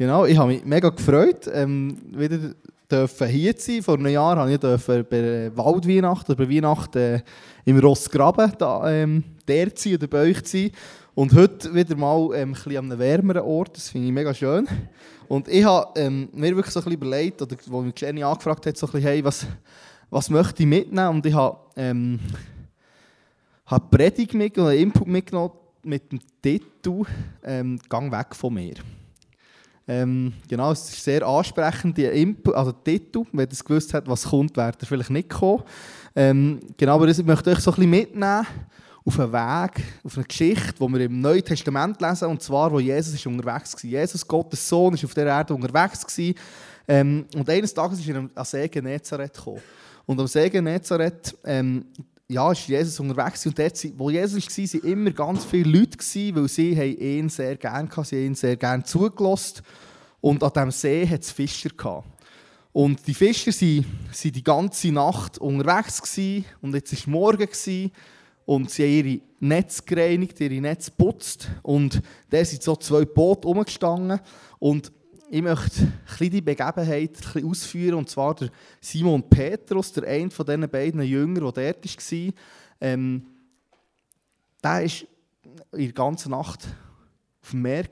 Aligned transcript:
Genau, 0.00 0.24
ich 0.24 0.38
habe 0.38 0.54
mich 0.54 0.64
mega 0.64 0.88
gefreut, 0.88 1.46
ähm, 1.52 1.98
wieder 2.10 2.54
dürfen 2.90 3.28
hier 3.28 3.54
zu 3.54 3.70
sein. 3.70 3.82
Vor 3.82 3.98
einem 3.98 4.06
Jahr 4.06 4.34
habe 4.34 4.50
ich 4.50 4.58
dürfen 4.58 5.04
bei 5.10 5.54
Waldweihnacht 5.54 6.30
oder 6.30 6.42
bei 6.42 6.48
Weihnachten 6.48 6.98
äh, 7.16 7.22
im 7.66 7.78
Rossgraben 7.78 8.50
da, 8.56 8.90
ähm, 8.90 9.22
der 9.46 9.76
zu 9.76 9.90
sein 9.90 9.98
oder 9.98 10.06
bei 10.06 10.20
euch 10.22 10.42
zu 10.44 10.56
sein. 10.56 10.70
Und 11.14 11.34
heute 11.34 11.74
wieder 11.74 11.96
mal 11.96 12.30
ähm, 12.34 12.56
ein 12.64 12.76
an 12.78 12.90
einem 12.90 12.98
wärmeren 12.98 13.42
Ort, 13.42 13.76
das 13.76 13.90
finde 13.90 14.06
ich 14.06 14.14
mega 14.14 14.32
schön. 14.32 14.66
Und 15.28 15.48
ich 15.48 15.64
habe 15.64 16.00
ähm, 16.00 16.30
mir 16.32 16.56
wirklich 16.56 16.72
so 16.72 16.80
ein 16.80 16.84
bisschen 16.84 16.98
überlegt, 16.98 17.42
oder 17.42 17.54
wo 17.66 17.82
mich 17.82 17.92
Jenny 18.00 18.22
angefragt 18.22 18.64
hat, 18.64 18.78
so 18.78 18.86
ein 18.86 18.92
bisschen, 18.92 19.06
hey, 19.06 19.22
was, 19.22 19.46
was 20.08 20.30
möchte 20.30 20.62
ich 20.62 20.66
mitnehmen? 20.66 21.08
Und 21.08 21.26
ich 21.26 21.34
habe, 21.34 21.58
ähm, 21.76 22.18
habe 23.66 23.84
Predigt 23.94 24.32
mitgenommen, 24.32 24.78
Input 24.78 25.06
mitgenommen 25.06 25.52
mit 25.82 26.10
dem 26.10 26.20
Titel 26.40 27.02
ähm, 27.44 27.78
«Gang 27.90 28.10
weg 28.10 28.34
von 28.34 28.54
mir». 28.54 28.76
Ähm, 29.92 30.34
genau, 30.46 30.70
es 30.70 30.88
ist 30.88 31.02
sehr 31.02 31.26
ansprechend, 31.26 31.98
die 31.98 32.04
Input, 32.04 32.54
also 32.54 32.70
Titel, 32.70 33.24
wenn 33.32 33.48
ihr 33.50 33.64
gewusst 33.64 33.92
habt, 33.92 34.06
was 34.06 34.22
kommt, 34.22 34.56
wäre 34.56 34.72
er 34.78 34.86
vielleicht 34.86 35.10
nicht 35.10 35.28
gekommen. 35.28 35.64
Ähm, 36.14 36.60
genau, 36.76 36.94
aber 36.94 37.08
ich 37.08 37.24
möchte 37.24 37.50
euch 37.50 37.58
so 37.58 37.72
ein 37.72 37.74
bisschen 37.74 37.90
mitnehmen 37.90 38.46
auf 39.04 39.18
einen 39.18 39.32
Weg, 39.32 39.82
auf 40.04 40.16
eine 40.16 40.26
Geschichte, 40.26 40.74
die 40.78 40.92
wir 40.92 41.00
im 41.00 41.20
Neuen 41.20 41.44
Testament 41.44 42.00
lesen, 42.00 42.28
und 42.28 42.40
zwar, 42.40 42.70
wo 42.70 42.78
Jesus 42.78 43.14
ist 43.14 43.26
unterwegs 43.26 43.74
war. 43.74 43.90
Jesus, 43.90 44.24
Gottes 44.24 44.68
Sohn, 44.68 44.94
ist 44.94 45.04
auf 45.04 45.14
der 45.14 45.26
Erde 45.26 45.52
unterwegs 45.52 46.06
gewesen, 46.06 46.38
ähm, 46.86 47.24
und 47.34 47.50
eines 47.50 47.74
Tages 47.74 47.98
ist 47.98 48.08
er 48.08 48.16
an 48.16 48.30
See 48.44 48.68
Genezareth 48.68 49.34
gekommen. 49.34 49.60
Und 50.06 50.20
am 50.20 50.28
See 50.28 50.48
Genezareth 50.48 51.36
ähm, 51.44 51.86
ja, 52.30 52.52
ist 52.52 52.68
Jesus 52.68 53.00
unterwegs 53.00 53.44
und 53.44 53.58
dort, 53.58 53.98
wo 53.98 54.08
Jesus 54.08 54.46
war, 54.46 54.82
waren 54.82 54.92
immer 54.92 55.10
ganz 55.10 55.44
viele 55.44 55.78
Leute, 55.78 55.98
weil 56.36 56.48
sie 56.48 56.72
ihn 56.72 57.28
sehr 57.28 57.56
gerne 57.56 57.88
hatten, 57.88 58.04
sie 58.04 58.16
haben 58.16 58.26
ihn 58.26 58.34
sehr 58.36 58.56
gerne 58.56 58.84
zugelassen. 58.84 59.62
Und 60.20 60.42
an 60.42 60.52
diesem 60.52 60.70
See 60.70 61.06
hat 61.06 61.22
es 61.22 61.30
Fischer. 61.30 61.70
Gehabt. 61.70 62.06
Und 62.72 63.06
die 63.06 63.14
Fischer 63.14 63.50
waren, 63.50 63.84
die 64.22 64.44
ganze 64.44 64.92
Nacht 64.92 65.38
unterwegs 65.38 66.00
gewesen, 66.00 66.44
und 66.60 66.74
jetzt 66.74 67.06
war 67.06 67.12
Morgen 67.12 67.46
gewesen, 67.46 67.90
und 68.44 68.70
sie 68.70 68.82
haben 68.82 69.06
ihre 69.06 69.20
Netze 69.38 69.82
gereinigt, 69.84 70.40
ihre 70.40 70.60
Netze 70.60 70.90
geputzt 70.90 71.48
und 71.62 72.02
da 72.28 72.44
sind 72.44 72.62
so 72.62 72.74
zwei 72.74 73.04
Boote 73.04 73.46
rumgestanden 73.46 74.18
und 74.58 74.90
ich 75.30 75.40
möchte 75.40 75.86
die 76.18 76.40
Begebenheit 76.40 77.16
ein 77.34 77.44
ausführen, 77.44 77.94
und 77.94 78.10
zwar 78.10 78.34
der 78.34 78.50
Simon 78.80 79.22
Petrus, 79.28 79.92
der 79.92 80.08
eine 80.08 80.30
von 80.30 80.44
diesen 80.44 80.68
beiden 80.68 81.00
Jüngern, 81.02 81.52
der 81.52 81.72
dort 81.74 81.84
war, 81.86 82.32
ähm, 82.80 83.26
der 84.64 84.70
war 84.70 84.82
in 84.82 85.84
der 85.84 85.92
ganzen 85.92 86.32
Nacht 86.32 86.66
auf 87.40 87.50
dem 87.52 87.62
Meer, 87.62 87.84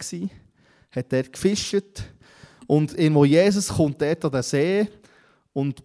hat 0.91 1.13
dort 1.13 1.33
gefischt 1.33 2.03
und 2.69 2.95
wo 3.15 3.25
Jesus 3.25 3.69
kommt 3.69 4.01
dort 4.01 4.23
an 4.27 4.31
den 4.31 4.43
See 4.43 4.87
und 5.55 5.83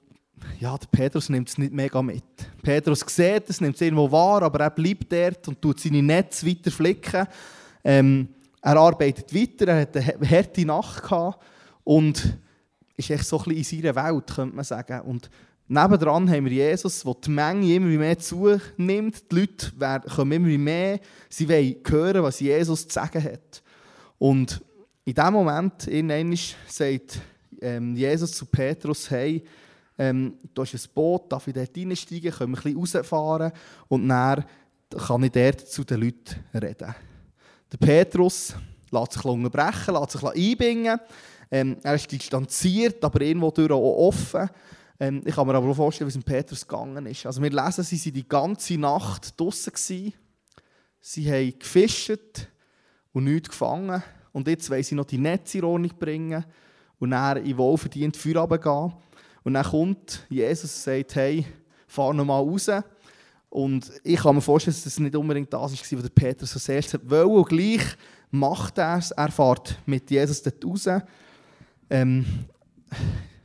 ja, 0.60 0.78
der 0.78 0.88
Petrus 0.88 1.30
nimmt 1.30 1.48
es 1.48 1.58
nicht 1.58 1.72
mega 1.72 2.02
mit. 2.02 2.26
Petrus 2.62 3.00
sieht 3.08 3.50
es, 3.50 3.62
nimmt 3.62 3.76
es 3.76 3.82
irgendwo 3.82 4.12
wahr, 4.12 4.44
aber 4.44 4.60
er 4.66 4.70
bleibt 4.70 5.10
dort 5.10 5.48
und 5.48 5.62
tut 5.62 5.80
seine 5.80 6.04
Netze 6.04 6.46
weiter 6.46 6.72
flicken. 6.72 7.26
Ähm, 7.86 8.28
er 8.62 8.76
arbeitet 8.76 9.34
weiter, 9.34 9.68
er 9.68 9.82
hatte 9.82 10.00
eine 10.02 10.30
harte 10.30 10.66
Nacht 10.66 11.04
gehabt 11.04 11.42
und 11.86 12.38
ist 12.98 13.10
echt 13.10 13.26
so 13.26 13.40
ein 13.40 13.56
bisschen 13.56 13.80
in 13.80 13.84
seiner 13.84 14.06
Welt, 14.06 14.36
könnte 14.36 14.56
man 14.58 14.66
sagen. 14.66 15.00
Und 15.02 15.30
nebendran 15.70 16.30
haben 16.30 16.44
wir 16.44 16.52
Jesus, 16.52 17.04
der 17.04 17.16
die 17.26 17.30
Menge 17.30 17.76
immer 17.76 17.88
mehr 17.88 18.20
zunimmt. 18.20 19.32
Die 19.32 19.36
Leute 19.40 19.72
kommen 20.14 20.34
immer 20.34 20.58
mehr, 20.58 21.00
sie 21.30 21.48
wollen 21.48 21.78
hören, 21.88 22.24
was 22.24 22.42
Jesus 22.42 22.90
zu 22.90 22.94
sagen 22.94 23.24
hat. 23.24 23.64
Und 24.18 24.62
in 25.06 25.14
dem 25.14 25.34
Moment 25.34 25.82
sagt 26.68 27.20
ähm, 27.62 27.96
Jesus 27.96 28.32
zu 28.32 28.46
Petrus, 28.46 29.10
hey, 29.10 29.44
ähm, 29.98 30.38
da 30.54 30.64
ist 30.64 30.74
ein 30.74 30.94
Boot, 30.94 31.32
darf 31.32 31.48
ich 31.48 31.54
dort 31.54 31.78
reinsteigen, 31.78 32.32
können 32.32 32.52
wir 32.54 32.58
ein 32.58 32.76
bisschen 32.82 33.00
rausfahren 33.00 33.52
und 33.90 34.08
dann 34.08 34.46
kann 34.98 35.24
ich 35.24 35.32
dort 35.32 35.60
zu 35.60 35.84
den 35.84 36.02
Leuten 36.02 36.36
reden. 36.54 36.96
Der 37.72 37.78
Petrus 37.78 38.56
lässt 38.92 39.14
sich 39.14 39.26
unterbrechen, 39.26 39.94
lässt 39.94 40.12
sich 40.12 40.24
einbringen. 40.24 41.00
Ähm, 41.52 41.78
er 41.84 41.96
ist 41.96 42.12
distanziert, 42.12 43.04
aber 43.04 43.22
irgendwo 43.22 43.52
durch 43.52 43.72
auch 43.72 44.08
offen. 44.08 44.50
Ähm, 45.00 45.22
ich 45.26 45.36
kann 45.36 45.46
mir 45.46 45.56
aber 45.56 45.70
auch 45.70 45.76
vorstellen, 45.76 46.08
wie 46.08 46.12
es 46.12 46.18
mit 46.18 46.26
Petrus 46.26 46.68
gegangen 46.68 47.06
ist. 47.06 47.26
Also 47.26 47.42
wir 47.42 47.50
lesen, 47.50 47.84
sie 47.84 48.06
waren 48.06 48.14
die 48.14 48.28
ganze 48.28 48.78
Nacht 48.78 49.40
draußen. 49.40 50.14
Sie 51.02 51.32
haben 51.32 51.60
gefischt 51.60 52.48
und 53.12 53.26
nichts 53.26 53.50
gefangen. 53.50 54.02
Und 54.34 54.48
jetzt 54.48 54.70
wollen 54.70 54.84
sie 54.84 54.96
noch 54.96 55.06
die 55.06 55.18
Netze 55.18 55.60
in 55.60 55.64
Ordnung 55.64 55.92
bringen 55.98 56.44
und 57.00 57.12
dann 57.12 57.38
in 57.38 57.58
wohlverdient 57.58 58.18
Feuer 58.18 58.42
runtergehen. 58.42 58.94
Und 59.44 59.54
dann 59.54 59.66
kommt 59.66 60.26
Jesus 60.30 60.74
und 60.74 60.82
sagt, 60.82 61.16
hey, 61.16 61.46
fahr 61.88 62.14
noch 62.14 62.26
mal 62.26 62.40
raus. 62.40 62.70
Und 63.50 63.92
ich 64.04 64.20
kann 64.20 64.36
mir 64.36 64.42
vorstellen, 64.42 64.76
dass 64.76 64.84
das 64.84 65.00
nicht 65.00 65.16
unbedingt 65.16 65.54
das 65.54 65.62
war, 65.62 66.00
was 66.00 66.10
Petrus 66.10 66.54
als 66.56 66.70
erstes 66.70 67.00
wollte. 67.04 67.28
Und 67.28 67.50
gleich 67.50 67.84
macht 68.32 68.80
er 68.80 68.98
es. 68.98 69.12
Er 69.12 69.30
fährt 69.30 69.78
mit 69.86 70.10
Jesus 70.10 70.42
dort 70.42 70.66
raus. 70.66 70.90
Ähm, 71.90 72.26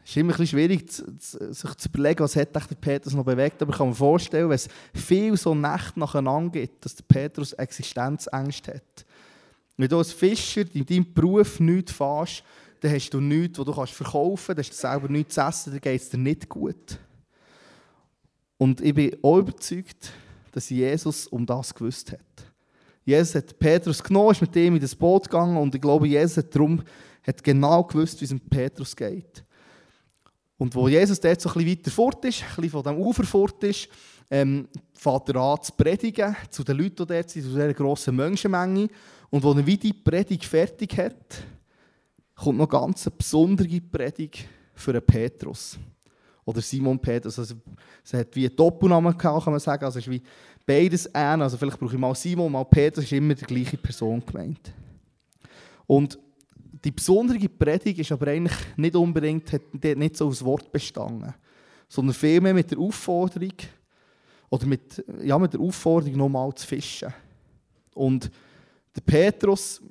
es 0.03 0.11
ist 0.13 0.17
immer 0.17 0.33
ein 0.33 0.39
bisschen 0.39 0.47
schwierig, 0.47 0.91
sich 0.91 1.75
zu 1.75 1.89
überlegen, 1.91 2.21
was 2.21 2.37
hat 2.37 2.55
der 2.55 2.61
Petrus 2.61 3.13
noch 3.13 3.25
bewegt. 3.25 3.61
Aber 3.61 3.73
ich 3.73 3.77
kann 3.77 3.89
mir 3.89 3.95
vorstellen, 3.95 4.49
wenn 4.49 4.55
es 4.55 4.69
viel 4.95 5.37
so 5.37 5.55
Nächte 5.55 6.01
nacheinander 6.01 6.51
gibt, 6.53 6.83
dass 6.83 6.95
der 6.95 7.05
Petrus 7.07 7.53
Existenzängste 7.53 8.77
hat. 8.77 9.05
Wenn 9.79 9.89
du 9.89 9.97
als 9.97 10.13
Fischer 10.13 10.65
in 10.75 10.85
deinem 10.85 11.15
Beruf 11.15 11.61
nichts 11.61 11.93
fährst, 11.93 12.43
dann 12.81 12.93
hast 12.93 13.11
du 13.11 13.21
nichts, 13.21 13.59
was 13.59 13.65
du 13.65 13.87
verkaufen 13.87 14.37
kannst, 14.37 14.49
dann 14.49 14.59
hast 14.59 14.71
du 14.71 14.75
selber 14.75 15.09
nichts 15.09 15.35
zu 15.35 15.41
essen, 15.41 15.71
dann 15.71 15.81
geht 15.81 16.01
es 16.01 16.11
dir 16.11 16.19
nicht 16.19 16.49
gut. 16.49 16.99
Und 18.59 18.81
ich 18.81 18.93
bin 18.93 19.17
auch 19.23 19.39
überzeugt, 19.39 20.13
dass 20.51 20.69
Jesus 20.69 21.29
um 21.29 21.47
das 21.47 21.73
gewusst 21.73 22.13
hat. 22.13 22.21
Jesus 23.05 23.37
hat 23.37 23.59
Petrus 23.59 24.03
genommen, 24.03 24.33
ist 24.33 24.41
mit 24.41 24.55
ihm 24.57 24.75
in 24.75 24.81
das 24.81 24.97
Boot 24.97 25.31
gegangen 25.31 25.57
und 25.57 25.75
ich 25.75 25.81
glaube, 25.81 26.09
Jesus 26.09 26.39
hat, 26.39 26.55
darum, 26.55 26.83
hat 27.27 27.43
genau 27.43 27.85
gewusst, 27.85 28.21
wie 28.21 28.25
es 28.25 28.33
mit 28.33 28.51
Petrus 28.51 28.95
geht. 28.95 29.45
Und 30.59 30.75
wo 30.75 30.89
Jesus 30.89 31.21
dort 31.21 31.41
so 31.41 31.49
ein 31.49 31.55
bisschen 31.55 31.71
weiter 31.71 31.91
fort 31.91 32.25
ist, 32.25 32.43
ein 32.43 32.49
bisschen 32.57 32.71
von 32.71 32.83
dem 32.83 32.99
Ufer 32.99 33.25
fort 33.25 33.63
ist, 33.65 33.89
ähm, 34.31 34.69
fährt 34.93 35.29
er 35.31 35.37
an 35.37 35.63
zu 35.63 35.73
predigen 35.73 36.37
zu 36.51 36.65
den 36.65 36.77
Leuten, 36.77 36.97
die 36.97 37.07
dort 37.07 37.31
sind, 37.31 37.45
zu 37.45 37.51
dieser 37.51 37.73
grossen 37.73 38.17
Menschenmenge. 38.17 38.89
Und 39.31 39.45
als 39.45 39.57
er 39.57 39.67
wie 39.67 39.77
die 39.77 39.93
Predigt 39.93 40.45
fertig 40.45 40.99
hat, 40.99 41.45
kommt 42.35 42.59
noch 42.59 42.69
ganz 42.69 43.07
eine 43.07 43.17
besondere 43.17 43.81
Predigt 43.81 44.47
für 44.75 44.91
einen 44.91 45.03
Petrus. 45.03 45.79
Oder 46.45 46.61
Simon 46.61 46.99
Petrus. 46.99 47.39
Also, 47.39 47.55
es 48.05 48.15
hat 48.15 48.35
wie 48.35 48.47
einen 48.47 48.57
Doppelnamen 48.57 49.17
gehabt, 49.17 49.45
kann 49.45 49.53
man 49.53 49.61
sagen. 49.61 49.85
Also, 49.85 49.99
es 49.99 50.07
ist 50.07 50.11
wie 50.11 50.23
beides 50.67 51.15
ein. 51.15 51.43
Also, 51.43 51.57
vielleicht 51.57 51.79
brauche 51.79 51.95
ich 51.95 52.01
mal 52.01 52.15
Simon, 52.15 52.51
mal 52.51 52.65
Petrus, 52.65 53.05
ist 53.05 53.13
immer 53.13 53.35
die 53.35 53.45
gleiche 53.45 53.77
Person 53.77 54.23
gemeint. 54.25 54.73
Und 55.87 56.19
die 56.85 56.91
besondere 56.91 57.49
Predigt 57.49 57.99
ist 57.99 58.13
aber 58.13 58.29
eigentlich 58.29 58.57
nicht 58.77 58.95
unbedingt, 58.95 59.53
hat 59.53 59.63
nicht 59.73 60.17
so 60.17 60.29
aus 60.29 60.45
Wort 60.45 60.71
bestanden, 60.71 61.35
sondern 61.89 62.15
vielmehr 62.15 62.55
mit 62.55 62.71
der 62.71 62.79
Aufforderung, 62.79 63.55
oder 64.51 64.67
mit, 64.67 65.05
ja, 65.23 65.39
mit 65.39 65.53
der 65.53 65.61
Aufforderung, 65.61 66.17
nochmal 66.17 66.55
zu 66.55 66.67
fischen. 66.67 67.13
Und 67.95 68.31
der 68.95 69.01
Petrus, 69.03 69.83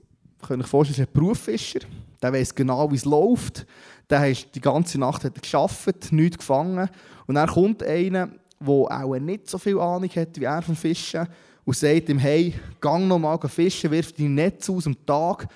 kann 0.41 0.61
ich 0.61 0.67
vorstellen, 0.67 1.01
ist 1.01 1.07
ein 1.07 1.13
Berufsfischer. 1.13 1.79
Der 2.21 2.33
weiß 2.33 2.55
genau, 2.55 2.91
wie 2.91 2.95
es 2.95 3.05
läuft. 3.05 3.65
Der 4.09 4.19
hat 4.21 4.55
die 4.55 4.61
ganze 4.61 4.99
Nacht 4.99 5.23
hat 5.23 5.39
geschafft, 5.41 6.11
nichts 6.11 6.37
gefangen. 6.37 6.89
Und 7.27 7.35
dann 7.35 7.47
kommt 7.47 7.83
einer, 7.83 8.29
der 8.59 8.69
auch 8.69 9.19
nicht 9.19 9.49
so 9.49 9.57
viel 9.57 9.79
Ahnung 9.79 10.09
hat 10.09 10.39
wie 10.39 10.45
er 10.45 10.61
vom 10.61 10.75
Fischen 10.75 11.27
und 11.65 11.75
sagt 11.75 12.09
ihm, 12.09 12.17
hey, 12.17 12.53
gang 12.79 13.07
noch 13.07 13.19
mal 13.19 13.37
fischen, 13.47 13.91
wirf 13.91 14.13
deine 14.13 14.29
Netze 14.29 14.71
aus 14.71 14.87
am 14.87 15.05
Tag. 15.05 15.47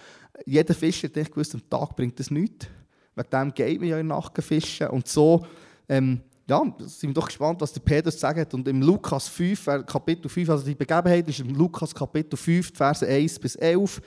Jeder 0.45 0.73
Fischer 0.73 1.07
hat 1.07 1.31
gewusst, 1.31 1.53
am 1.53 1.69
Tag 1.69 1.95
bringt 1.95 2.19
das 2.19 2.31
nichts. 2.31 2.67
Wegen 3.15 3.29
dem 3.29 3.53
geht 3.53 3.79
man 3.79 3.89
ja 3.89 3.99
in 3.99 4.07
Nacht 4.07 4.41
fischen. 4.41 4.87
Und 4.87 5.07
so 5.07 5.45
ähm, 5.89 6.21
ja, 6.47 6.61
sind 6.79 7.09
wir 7.09 7.13
doch 7.13 7.27
gespannt, 7.27 7.61
was 7.61 7.73
der 7.73 7.81
Petrus 7.81 8.19
sagt. 8.19 8.53
Und 8.53 8.67
im 8.67 8.81
Lukas 8.81 9.27
5, 9.27 9.67
äh, 9.67 9.83
Kapitel 9.83 10.29
5, 10.29 10.49
also 10.49 10.65
die 10.65 10.75
Begebenheit 10.75 11.27
ist 11.27 11.39
im 11.39 11.55
Lukas 11.55 11.93
Kapitel 11.93 12.37
5, 12.37 12.73
Verse 12.73 13.07
1 13.07 13.39
bis 13.39 13.55
11. 13.55 14.01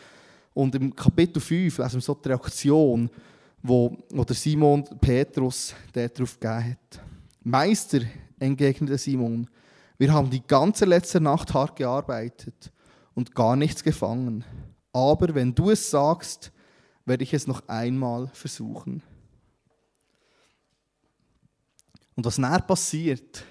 Und 0.52 0.75
im 0.75 0.94
Kapitel 0.94 1.40
5 1.40 1.78
lesen 1.78 1.94
wir 1.94 2.00
so 2.00 2.14
die 2.14 2.28
Reaktion, 2.28 3.10
wo, 3.62 3.96
wo 4.10 4.25
der 4.25 4.36
Simon 4.36 4.84
Petrus 5.00 5.75
darauf 5.92 6.38
gegeben 6.38 6.70
hat. 6.70 7.02
Meister, 7.42 8.00
entgegnete 8.38 8.98
Simon, 8.98 9.48
wir 9.96 10.12
haben 10.12 10.28
die 10.28 10.46
ganze 10.46 10.84
letzte 10.84 11.20
Nacht 11.20 11.54
hart 11.54 11.76
gearbeitet 11.76 12.72
und 13.14 13.34
gar 13.34 13.56
nichts 13.56 13.82
gefangen. 13.82 14.44
Aber 14.94 15.35
wenn 15.35 15.55
du 15.55 15.70
es 15.70 15.91
sagst, 15.91 16.52
werde 17.05 17.25
ich 17.25 17.35
es 17.35 17.46
noch 17.46 17.67
einmal 17.69 18.29
versuchen. 18.32 19.02
Und 22.14 22.25
was 22.25 22.37
dann 22.37 22.67
passiert, 22.67 23.44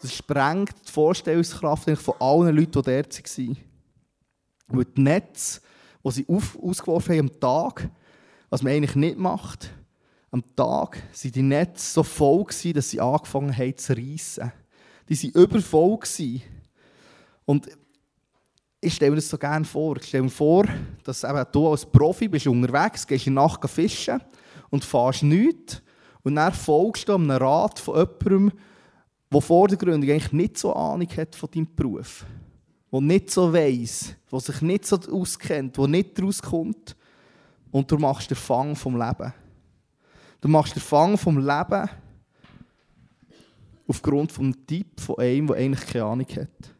das 0.00 0.12
sprengt 0.12 0.74
die 0.86 0.90
Vorstellungskraft 0.90 1.88
von 1.98 2.14
allen 2.18 2.56
Leuten, 2.56 2.82
die 2.82 2.82
dort 2.82 3.38
waren. 3.38 3.56
Weil 4.66 4.84
die 4.84 5.00
Netze 5.00 5.60
die 6.04 6.10
sie 6.10 6.26
auf, 6.28 6.58
ausgeworfen 6.60 7.16
haben 7.16 7.30
am 7.30 7.40
Tag, 7.40 7.88
Was 8.50 8.62
man 8.62 8.72
eigentlich 8.72 8.96
nicht 8.96 9.18
macht, 9.18 9.70
am 10.32 10.42
Tag 10.56 10.96
waren 10.96 11.32
die 11.32 11.42
Netze 11.42 11.92
so 11.92 12.02
voll, 12.02 12.44
gewesen, 12.44 12.74
dass 12.74 12.90
sie 12.90 13.00
angefangen 13.00 13.56
haben 13.56 13.78
zu 13.78 13.96
reissen. 13.96 14.52
Die 15.08 15.32
waren 15.32 15.42
übervoll. 15.42 15.98
Gewesen. 15.98 16.42
Und 17.44 17.68
ich 18.84 18.94
stelle 18.94 19.12
mir 19.12 19.16
das 19.16 19.28
so 19.28 19.38
gerne 19.38 19.64
vor. 19.64 19.96
Ich 19.96 20.08
stelle 20.08 20.24
mir 20.24 20.30
vor, 20.30 20.66
dass 21.04 21.22
eben 21.22 21.44
du 21.52 21.68
als 21.68 21.86
Profi 21.86 22.26
bist 22.26 22.48
unterwegs, 22.48 23.06
gehst 23.06 23.28
in 23.28 23.36
der 23.36 23.44
Nacht 23.44 23.70
fischen 23.70 24.20
und 24.70 24.84
fährst 24.84 25.22
nichts. 25.22 25.80
Und 26.24 26.34
dann 26.34 26.52
folgst 26.52 27.08
du 27.08 27.14
einem 27.14 27.30
Rat 27.30 27.78
von 27.78 27.94
jemandem, 27.94 28.58
der 29.32 29.40
vor 29.40 29.68
der 29.68 29.78
Gründung 29.78 30.10
eigentlich 30.10 30.32
nicht 30.32 30.58
so 30.58 30.74
Ahnung 30.74 31.08
hat 31.16 31.36
von 31.36 31.48
deinem 31.52 31.72
Beruf. 31.74 32.26
Der 32.92 33.00
nicht 33.00 33.30
so 33.30 33.52
weiss, 33.52 34.16
der 34.30 34.40
sich 34.40 34.60
nicht 34.60 34.84
so 34.84 34.98
auskennt, 34.98 35.78
der 35.78 35.86
nicht 35.86 36.18
daraus 36.18 36.42
kommt. 36.42 36.96
Und 37.70 37.90
du 37.90 37.96
machst 37.98 38.30
den 38.30 38.36
Fang 38.36 38.74
vom 38.74 39.00
Leben. 39.00 39.32
Du 40.40 40.48
machst 40.48 40.74
den 40.74 40.82
Fang 40.82 41.16
vom 41.16 41.38
Leben 41.38 41.88
aufgrund 43.86 44.36
des 44.36 44.66
Typ 44.66 45.00
von 45.00 45.18
einem, 45.18 45.46
der 45.46 45.56
eigentlich 45.56 45.86
keine 45.86 46.04
Ahnung 46.04 46.26
hat. 46.26 46.74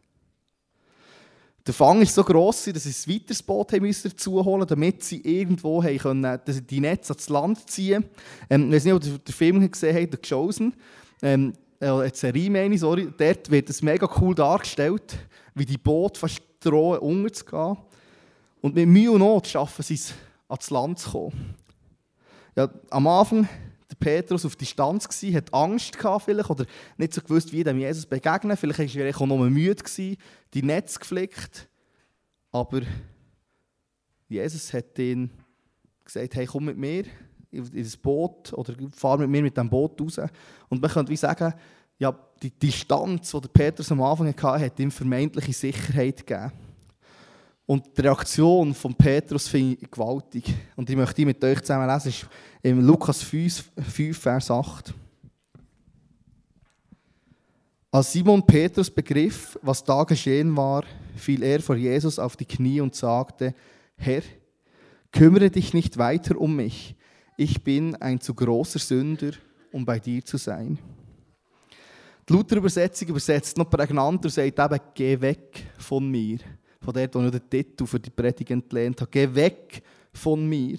Der 1.64 1.74
Fang 1.74 2.00
war 2.00 2.06
so 2.06 2.24
gross, 2.24 2.64
dass 2.64 2.82
sie 2.82 2.90
ein 2.90 3.14
weiteres 3.14 3.42
Boot 3.42 3.72
dazu 3.72 4.44
holen 4.44 4.66
damit 4.66 5.04
sie 5.04 5.20
irgendwo 5.20 5.82
haben 5.82 5.98
können, 5.98 6.40
die 6.68 6.80
Netze 6.80 7.12
ans 7.12 7.28
Land 7.28 7.70
ziehen 7.70 8.04
ähm, 8.50 8.68
Ich 8.68 8.74
weiß 8.74 8.84
nicht, 8.84 8.94
ob 8.94 9.04
ihr 9.04 9.18
den 9.18 9.32
Film 9.32 9.70
gesehen 9.70 9.96
habt, 9.96 10.12
«The 10.12 10.28
Chosen». 10.28 10.74
Ähm, 11.22 11.52
äh, 11.78 12.10
die 12.10 12.16
Serie 12.16 12.50
meine 12.50 12.78
sorry. 12.78 13.12
Dort 13.16 13.50
wird 13.50 13.70
es 13.70 13.80
mega 13.80 14.08
cool 14.20 14.34
dargestellt, 14.34 15.16
wie 15.54 15.64
die 15.64 15.78
Boote 15.78 16.18
fast 16.18 16.42
drohen, 16.60 16.98
unterzugehen. 16.98 17.76
Und 18.60 18.74
mit 18.74 18.88
Mühe 18.88 19.10
und 19.10 19.20
Not 19.20 19.46
schaffen 19.46 19.82
sie 19.82 19.94
es, 19.94 20.14
ans 20.48 20.70
Land 20.70 20.98
zu 20.98 21.10
kommen. 21.10 21.54
Ja, 22.56 22.68
am 22.90 23.06
Anfang 23.06 23.42
der 23.42 23.71
Petrus 24.02 24.44
auf 24.44 24.56
Distanz 24.56 25.08
gsi, 25.08 25.32
hat 25.32 25.54
Angst 25.54 25.96
gehabt 25.96 26.24
vielleicht 26.24 26.50
oder 26.50 26.66
nicht 26.96 27.14
so 27.14 27.20
gewusst, 27.20 27.52
wie 27.52 27.62
dem 27.62 27.78
Jesus 27.78 28.04
begegnen. 28.04 28.56
Vielleicht 28.56 28.96
war 28.96 29.04
er 29.04 29.16
auch 29.16 29.26
noch 29.26 29.38
müde 29.48 29.76
gewesen, 29.76 30.16
die 30.52 30.62
Netz 30.62 30.98
geflickt. 30.98 31.68
Aber 32.50 32.82
Jesus 34.28 34.72
hat 34.72 34.98
ihn 34.98 35.30
gesagt, 36.04 36.34
hey, 36.34 36.46
komm 36.46 36.64
mit 36.64 36.76
mir 36.76 37.04
in 37.52 37.70
das 37.72 37.96
Boot 37.96 38.52
oder 38.54 38.74
fahr 38.92 39.18
mit 39.18 39.30
mir 39.30 39.42
mit 39.42 39.56
dem 39.56 39.70
Boot 39.70 40.00
raus. 40.00 40.18
Und 40.68 40.82
man 40.82 40.90
könnte 40.90 41.12
wie 41.12 41.16
sagen, 41.16 41.54
ja, 41.98 42.12
die 42.42 42.50
Distanz, 42.50 43.30
die 43.30 43.48
Petrus 43.48 43.92
am 43.92 44.02
Anfang 44.02 44.26
hatte, 44.26 44.64
hat 44.64 44.80
ihm 44.80 44.90
vermeintliche 44.90 45.52
Sicherheit 45.52 46.26
gegeben. 46.26 46.50
Und 47.72 47.96
die 47.96 48.02
Reaktion 48.02 48.74
von 48.74 48.94
Petrus 48.94 49.48
finde 49.48 49.78
ich 49.80 49.90
gewaltig. 49.90 50.44
Und 50.76 50.90
ich 50.90 50.94
möchte 50.94 51.14
die 51.14 51.24
mit 51.24 51.42
euch 51.42 51.58
zusammen 51.62 51.88
lesen. 51.88 52.08
Ist 52.08 52.28
im 52.60 52.86
Lukas 52.86 53.22
5, 53.22 53.72
5, 53.90 54.18
Vers 54.18 54.50
8. 54.50 54.92
Als 57.90 58.12
Simon 58.12 58.44
Petrus 58.44 58.90
begriff, 58.90 59.58
was 59.62 59.82
da 59.82 60.04
geschehen 60.04 60.54
war, 60.54 60.84
fiel 61.16 61.42
er 61.42 61.62
vor 61.62 61.76
Jesus 61.76 62.18
auf 62.18 62.36
die 62.36 62.44
Knie 62.44 62.82
und 62.82 62.94
sagte, 62.94 63.54
Herr, 63.96 64.20
kümmere 65.10 65.48
dich 65.48 65.72
nicht 65.72 65.96
weiter 65.96 66.38
um 66.38 66.54
mich. 66.54 66.94
Ich 67.38 67.64
bin 67.64 67.96
ein 67.96 68.20
zu 68.20 68.34
großer 68.34 68.80
Sünder, 68.80 69.30
um 69.72 69.86
bei 69.86 69.98
dir 69.98 70.22
zu 70.22 70.36
sein. 70.36 70.78
Die 72.28 72.34
Luther-Übersetzung 72.34 73.08
übersetzt 73.08 73.56
noch 73.56 73.70
prägnanter 73.70 74.26
und 74.26 74.30
sagt 74.30 74.58
eben, 74.58 74.80
geh 74.94 75.18
weg 75.22 75.72
von 75.78 76.06
mir 76.10 76.38
von 76.82 76.94
dort, 76.94 77.14
wo 77.14 77.22
ich 77.22 77.30
den 77.30 77.48
Titel 77.48 77.86
für 77.86 78.00
die 78.00 78.10
Predigt 78.10 78.50
entlehnt 78.50 79.00
habe. 79.00 79.10
Geh 79.10 79.34
weg 79.34 79.82
von 80.12 80.46
mir. 80.46 80.78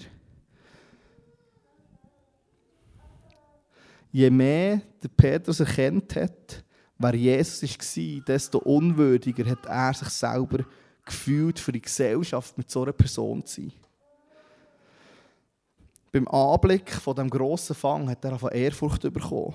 Je 4.12 4.30
mehr 4.30 4.80
der 5.02 5.08
Petrus 5.08 5.60
erkennt 5.60 6.14
hat, 6.14 6.62
wer 6.98 7.14
Jesus 7.14 7.62
war, 7.62 8.24
desto 8.24 8.58
unwürdiger 8.58 9.50
hat 9.50 9.66
er 9.66 9.94
sich 9.94 10.08
selber 10.10 10.64
gefühlt, 11.04 11.58
für 11.58 11.72
die 11.72 11.82
Gesellschaft 11.82 12.56
mit 12.56 12.70
so 12.70 12.82
einer 12.82 12.92
Person 12.92 13.44
zu 13.44 13.62
sein. 13.62 13.72
Beim 16.12 16.28
Anblick 16.28 16.92
von 16.92 17.16
dem 17.16 17.28
grossen 17.28 17.74
Fang 17.74 18.08
hat 18.08 18.24
er 18.24 18.38
von 18.38 18.52
Ehrfurcht 18.52 19.02
bekommen. 19.02 19.54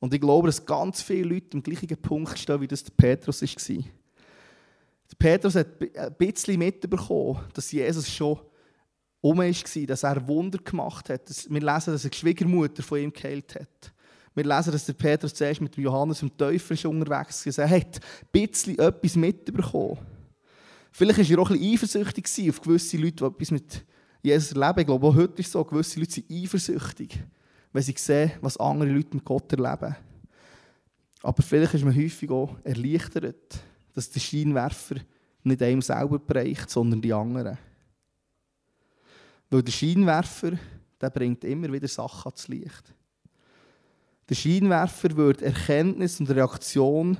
Und 0.00 0.14
ich 0.14 0.20
glaube, 0.20 0.48
dass 0.48 0.64
ganz 0.64 1.02
viele 1.02 1.34
Leute 1.34 1.58
am 1.58 1.62
gleichen 1.62 1.88
Punkt 2.00 2.38
stehen, 2.38 2.60
wie 2.60 2.68
das 2.68 2.84
der 2.84 2.92
Petrus 2.96 3.42
war. 3.42 3.84
Petrus 5.16 5.54
hat 5.54 5.68
ein 5.80 6.14
bisschen 6.18 6.58
mitbekommen, 6.58 7.40
dass 7.54 7.72
Jesus 7.72 8.10
schon 8.10 8.38
um 9.20 9.38
war, 9.38 9.86
dass 9.86 10.02
er 10.02 10.26
Wunder 10.28 10.58
gemacht 10.58 11.08
hat. 11.08 11.28
Wir 11.48 11.60
lesen, 11.60 11.92
dass 11.92 12.04
eine 12.04 12.14
Schwiegermutter 12.14 12.82
von 12.82 12.98
ihm 12.98 13.12
geheilt 13.12 13.54
hat. 13.54 13.92
Wir 14.34 14.44
lesen, 14.44 14.70
dass 14.70 14.86
der 14.86 14.92
Petrus 14.92 15.34
zuerst 15.34 15.60
mit 15.60 15.76
Johannes 15.76 16.22
im 16.22 16.36
Teufel 16.36 16.86
unterwegs 16.86 17.44
war. 17.44 17.64
Er 17.64 17.70
hat 17.70 18.00
ein 18.00 18.28
bisschen 18.32 18.78
etwas 18.78 19.16
mitbekommen. 19.16 19.98
Vielleicht 20.92 21.18
war 21.18 21.30
er 21.30 21.38
auch 21.40 21.50
ein 21.50 21.58
bisschen 21.58 21.74
eifersüchtig 21.74 22.50
auf 22.50 22.60
gewisse 22.60 22.96
Leute, 22.96 23.16
die 23.16 23.24
etwas 23.24 23.50
mit 23.50 23.84
Jesus 24.22 24.52
erleben. 24.52 24.80
Ich 24.80 24.86
glaube, 24.86 25.06
auch 25.06 25.14
heute 25.14 25.40
ist 25.40 25.46
es 25.46 25.52
so, 25.52 25.64
gewisse 25.64 25.98
Leute 25.98 26.12
sind 26.12 26.30
eifersüchtig, 26.30 27.18
wenn 27.72 27.82
sie 27.82 27.94
sehen, 27.96 28.32
was 28.40 28.56
andere 28.56 28.90
Leute 28.90 29.16
mit 29.16 29.24
Gott 29.24 29.52
erleben. 29.52 29.96
Aber 31.22 31.42
vielleicht 31.42 31.74
ist 31.74 31.84
man 31.84 31.96
häufig 31.96 32.30
auch 32.30 32.56
erleichtert, 32.62 33.58
dass 33.94 34.10
der 34.10 34.20
Scheinwerfer 34.20 34.96
nicht 35.42 35.62
einem 35.62 35.82
selber 35.82 36.18
bereicht, 36.18 36.70
sondern 36.70 37.00
die 37.00 37.12
anderen. 37.12 37.58
Weil 39.50 39.62
der 39.62 39.72
Scheinwerfer, 39.72 40.52
der 41.00 41.10
bringt 41.10 41.44
immer 41.44 41.72
wieder 41.72 41.88
Sachen 41.88 42.30
ans 42.30 42.48
Licht. 42.48 42.94
Der 44.28 44.34
Scheinwerfer 44.34 45.16
wird 45.16 45.40
Erkenntnis 45.40 46.20
und 46.20 46.30
Reaktion 46.30 47.16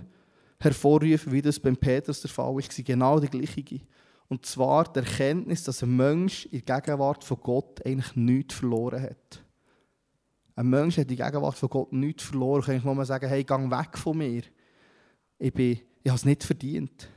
hervorrufen, 0.60 1.32
wie 1.32 1.42
das 1.42 1.58
beim 1.58 1.76
Petrus 1.76 2.20
der 2.20 2.30
Fall 2.30 2.54
war. 2.54 2.62
Genau 2.84 3.18
die 3.18 3.28
gleiche. 3.28 3.80
Und 4.28 4.44
zwar 4.44 4.92
die 4.92 4.98
Erkenntnis, 4.98 5.64
dass 5.64 5.82
ein 5.82 5.96
Mensch 5.96 6.44
in 6.46 6.62
der 6.64 6.80
Gegenwart 6.80 7.24
von 7.24 7.38
Gott 7.40 7.84
eigentlich 7.86 8.14
nichts 8.14 8.56
verloren 8.56 9.02
hat. 9.02 9.42
Ein 10.54 10.68
Mensch 10.68 10.98
hat 10.98 11.10
in 11.10 11.16
der 11.16 11.30
Gegenwart 11.30 11.56
von 11.56 11.70
Gott 11.70 11.92
nichts 11.92 12.24
verloren. 12.24 12.62
Kann 12.62 12.76
ich 12.76 12.84
nur 12.84 13.04
sagen, 13.06 13.28
hey, 13.28 13.42
gang 13.44 13.70
weg 13.70 13.96
von 13.96 14.18
mir. 14.18 14.42
Ich 15.38 15.52
bin 15.52 15.80
ich 16.08 16.10
habe 16.10 16.16
es 16.16 16.24
nicht 16.24 16.42
verdient. 16.42 17.08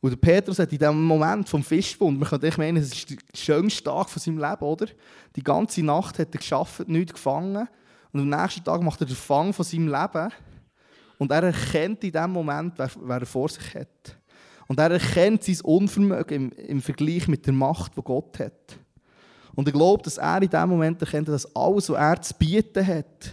Und 0.00 0.10
der 0.10 0.16
Petrus 0.16 0.58
hat 0.58 0.72
in 0.72 0.78
diesem 0.78 1.04
Moment 1.04 1.48
vom 1.48 1.62
Fischbund, 1.62 2.18
man 2.18 2.28
könnte 2.28 2.52
meinen, 2.56 2.76
es 2.76 2.92
ist 2.92 3.10
der 3.10 3.16
schönste 3.34 3.84
Tag 3.84 4.08
von 4.08 4.20
seinem 4.20 4.38
Leben, 4.38 4.64
oder? 4.64 4.86
Die 5.34 5.42
ganze 5.42 5.82
Nacht 5.82 6.18
hat 6.18 6.34
er 6.34 6.38
geschafft, 6.38 6.88
nichts 6.88 7.14
gefangen. 7.14 7.68
Und 8.12 8.20
am 8.20 8.28
nächsten 8.28 8.64
Tag 8.64 8.82
macht 8.82 9.00
er 9.00 9.06
den 9.06 9.16
Fang 9.16 9.52
von 9.52 9.64
seinem 9.64 9.88
Leben. 9.88 10.32
Und 11.18 11.30
er 11.30 11.42
erkennt 11.44 12.02
in 12.04 12.12
diesem 12.12 12.30
Moment, 12.30 12.74
wer, 12.76 12.90
wer 13.00 13.18
er 13.18 13.26
vor 13.26 13.48
sich 13.48 13.74
hat. 13.74 14.18
Und 14.66 14.78
er 14.78 14.90
erkennt 14.90 15.44
sein 15.44 15.60
Unvermögen 15.62 16.50
im, 16.50 16.66
im 16.66 16.82
Vergleich 16.82 17.28
mit 17.28 17.46
der 17.46 17.52
Macht, 17.52 17.96
die 17.96 18.02
Gott 18.02 18.38
hat. 18.38 18.78
Und 19.54 19.68
ich 19.68 19.74
glaube, 19.74 20.02
dass 20.02 20.18
er 20.18 20.42
in 20.42 20.48
diesem 20.48 20.68
Moment 20.68 21.00
erkennt, 21.00 21.28
dass 21.28 21.54
alles, 21.54 21.88
was 21.88 21.98
er 21.98 22.22
zu 22.22 22.34
bieten 22.34 22.86
hat, 22.86 23.32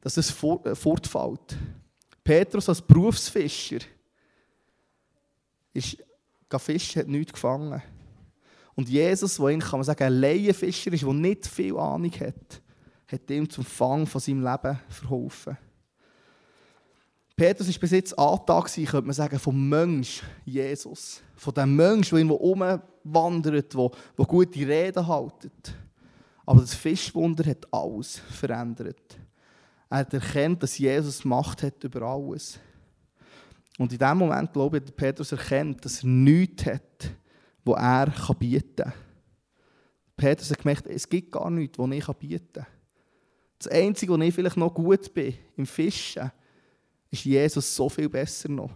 dass 0.00 0.16
es 0.16 0.30
äh, 0.30 0.74
fortfällt. 0.74 1.56
Petrus 2.22 2.68
als 2.68 2.82
Berufsfischer 2.82 3.78
ist 5.72 5.96
fischen, 6.58 7.00
hat 7.00 7.08
nichts 7.08 7.32
gefangen. 7.32 7.82
Und 8.74 8.88
Jesus, 8.88 9.36
der 9.36 9.46
eigentlich, 9.46 9.70
kann 9.70 9.80
man 9.80 9.84
sagen, 9.84 10.04
ein 10.04 10.20
Laienfischer 10.20 10.92
ist, 10.92 11.02
der 11.02 11.12
nicht 11.12 11.46
viel 11.46 11.76
Ahnung 11.76 12.12
hat, 12.12 12.62
hat 13.06 13.30
ihm 13.30 13.48
zum 13.48 13.64
Fang 13.64 14.06
von 14.06 14.20
seinem 14.20 14.42
Leben 14.42 14.80
verholfen. 14.88 15.56
Petrus 17.36 17.68
war 17.68 17.78
bis 17.80 17.90
jetzt 17.92 18.18
Antag, 18.18 18.66
könnte 18.66 19.02
man 19.02 19.14
sagen, 19.14 19.38
vom 19.38 19.68
Mensch 19.68 20.22
Jesus. 20.44 21.22
Von 21.36 21.54
dem 21.54 21.74
Mensch, 21.74 22.10
der 22.10 22.40
umwandert, 22.40 23.74
der, 23.74 24.26
gute 24.26 24.60
Reden 24.60 25.06
haltet. 25.06 25.74
Aber 26.44 26.60
das 26.60 26.74
Fischwunder 26.74 27.48
hat 27.48 27.66
alles 27.72 28.18
verändert. 28.18 29.16
Er 29.90 29.98
hat 29.98 30.14
erkennt, 30.14 30.62
dass 30.62 30.78
Jesus 30.78 31.24
Macht 31.24 31.64
hat 31.64 31.82
über 31.82 32.02
alles. 32.02 32.60
Und 33.76 33.92
in 33.92 33.98
dem 33.98 34.18
Moment, 34.18 34.52
glaube 34.52 34.78
ich, 34.78 34.84
hat 34.84 34.96
Petrus 34.96 35.32
erkennt, 35.32 35.84
dass 35.84 36.02
er 36.02 36.08
nichts 36.08 36.66
hat, 36.66 37.10
was 37.64 37.80
er 37.80 38.34
bieten 38.34 38.76
kann. 38.76 38.92
Petrus 40.16 40.50
hat 40.50 40.58
gemerkt, 40.58 40.86
es 40.86 41.08
gibt 41.08 41.32
gar 41.32 41.50
nichts, 41.50 41.78
was 41.78 41.90
ich 41.90 42.06
bieten 42.18 42.52
kann. 42.52 42.66
Das 43.58 43.68
Einzige, 43.68 44.12
wo 44.12 44.18
ich 44.18 44.34
vielleicht 44.34 44.56
noch 44.56 44.72
gut 44.72 45.12
bin, 45.12 45.34
im 45.56 45.66
Fischen, 45.66 46.30
ist 47.10 47.24
Jesus 47.24 47.74
so 47.74 47.88
viel 47.88 48.08
besser 48.08 48.48
noch. 48.48 48.70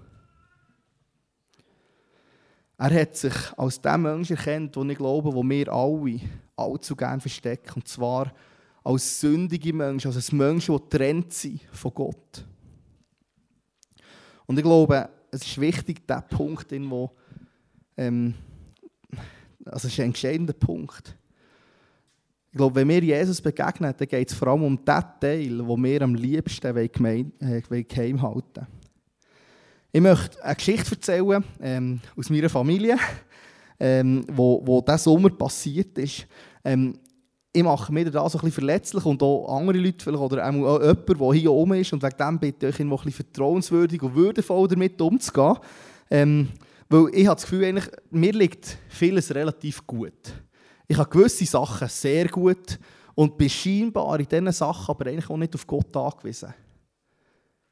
Er 2.76 3.00
hat 3.00 3.16
sich 3.16 3.34
als 3.56 3.80
der 3.80 3.98
Mensch 3.98 4.30
erkannt, 4.32 4.74
den 4.74 4.90
ich 4.90 4.98
glaube, 4.98 5.32
wo 5.32 5.44
wir 5.44 5.72
alle 5.72 6.20
allzu 6.56 6.96
gerne 6.96 7.20
verstecken. 7.20 7.74
Und 7.76 7.86
zwar 7.86 8.32
als 8.84 9.20
sündige 9.20 9.72
Menschen, 9.72 10.12
als 10.12 10.30
ein 10.30 10.36
Mensch, 10.36 10.66
der 10.66 10.88
trennt 10.90 11.32
sind 11.32 11.62
von 11.72 11.94
Gott. 11.94 12.44
Und 14.46 14.58
ich 14.58 14.62
glaube, 14.62 15.08
es 15.30 15.42
ist 15.42 15.60
wichtig, 15.60 16.06
der 16.06 16.20
Punkt, 16.20 16.70
in 16.70 16.88
wo, 16.90 17.10
ähm, 17.96 18.34
also 19.64 19.88
es 19.88 19.94
ist 19.94 20.00
ein 20.00 20.06
entscheidender 20.06 20.52
Punkt. 20.52 21.16
Ich 22.50 22.58
glaube, 22.58 22.76
wenn 22.76 22.88
wir 22.88 23.02
Jesus 23.02 23.40
begegnen, 23.40 23.94
dann 23.96 24.08
geht 24.08 24.30
es 24.30 24.36
vor 24.36 24.48
allem 24.48 24.62
um 24.62 24.76
den 24.76 25.04
Teil, 25.20 25.66
wo 25.66 25.76
wir 25.76 26.02
am 26.02 26.14
liebsten 26.14 26.76
äh, 26.76 26.88
geheim 27.84 28.22
halten 28.22 28.66
Ich 29.90 30.00
möchte 30.00 30.44
eine 30.44 30.54
Geschichte 30.54 30.94
erzählen 30.94 31.42
ähm, 31.58 32.00
aus 32.16 32.28
meiner 32.28 32.50
Familie, 32.50 32.96
ähm, 33.80 34.24
wo, 34.30 34.62
wo 34.64 34.82
diesen 34.82 34.98
Sommer 34.98 35.30
passiert 35.30 35.96
ist. 35.98 36.26
Ähm, 36.62 36.98
ich 37.56 37.62
mache 37.62 37.92
mir 37.92 38.10
da 38.10 38.28
so 38.28 38.36
ein 38.36 38.40
bisschen 38.40 38.52
verletzlich 38.52 39.04
und 39.06 39.22
auch 39.22 39.56
andere 39.56 39.78
Leute 39.78 40.02
vielleicht, 40.02 40.20
oder 40.20 40.44
auch 40.44 40.52
jemand, 40.52 41.08
der 41.08 41.32
hier 41.34 41.52
oben 41.52 41.74
ist 41.74 41.92
und 41.92 42.02
wegen 42.02 42.16
dem 42.16 42.38
bitte 42.40 42.68
ich 42.68 42.74
euch 42.74 42.80
ein 42.80 43.12
vertrauenswürdig 43.12 44.02
und 44.02 44.16
würdevoll 44.16 44.66
damit 44.66 45.00
umzugehen. 45.00 45.56
Ähm, 46.10 46.48
weil 46.88 47.10
ich 47.12 47.26
habe 47.28 47.36
das 47.36 47.44
Gefühl, 47.44 47.64
eigentlich, 47.64 47.88
mir 48.10 48.32
liegt 48.32 48.76
vieles 48.88 49.32
relativ 49.32 49.86
gut. 49.86 50.34
Ich 50.88 50.98
habe 50.98 51.08
gewisse 51.08 51.46
Sachen 51.46 51.88
sehr 51.88 52.26
gut 52.26 52.80
und 53.14 53.38
bin 53.38 53.48
scheinbar 53.48 54.18
in 54.18 54.26
diesen 54.26 54.50
Sachen 54.50 54.90
aber 54.90 55.06
eigentlich 55.06 55.30
auch 55.30 55.36
nicht 55.36 55.54
auf 55.54 55.64
Gott 55.64 55.96
angewiesen. 55.96 56.52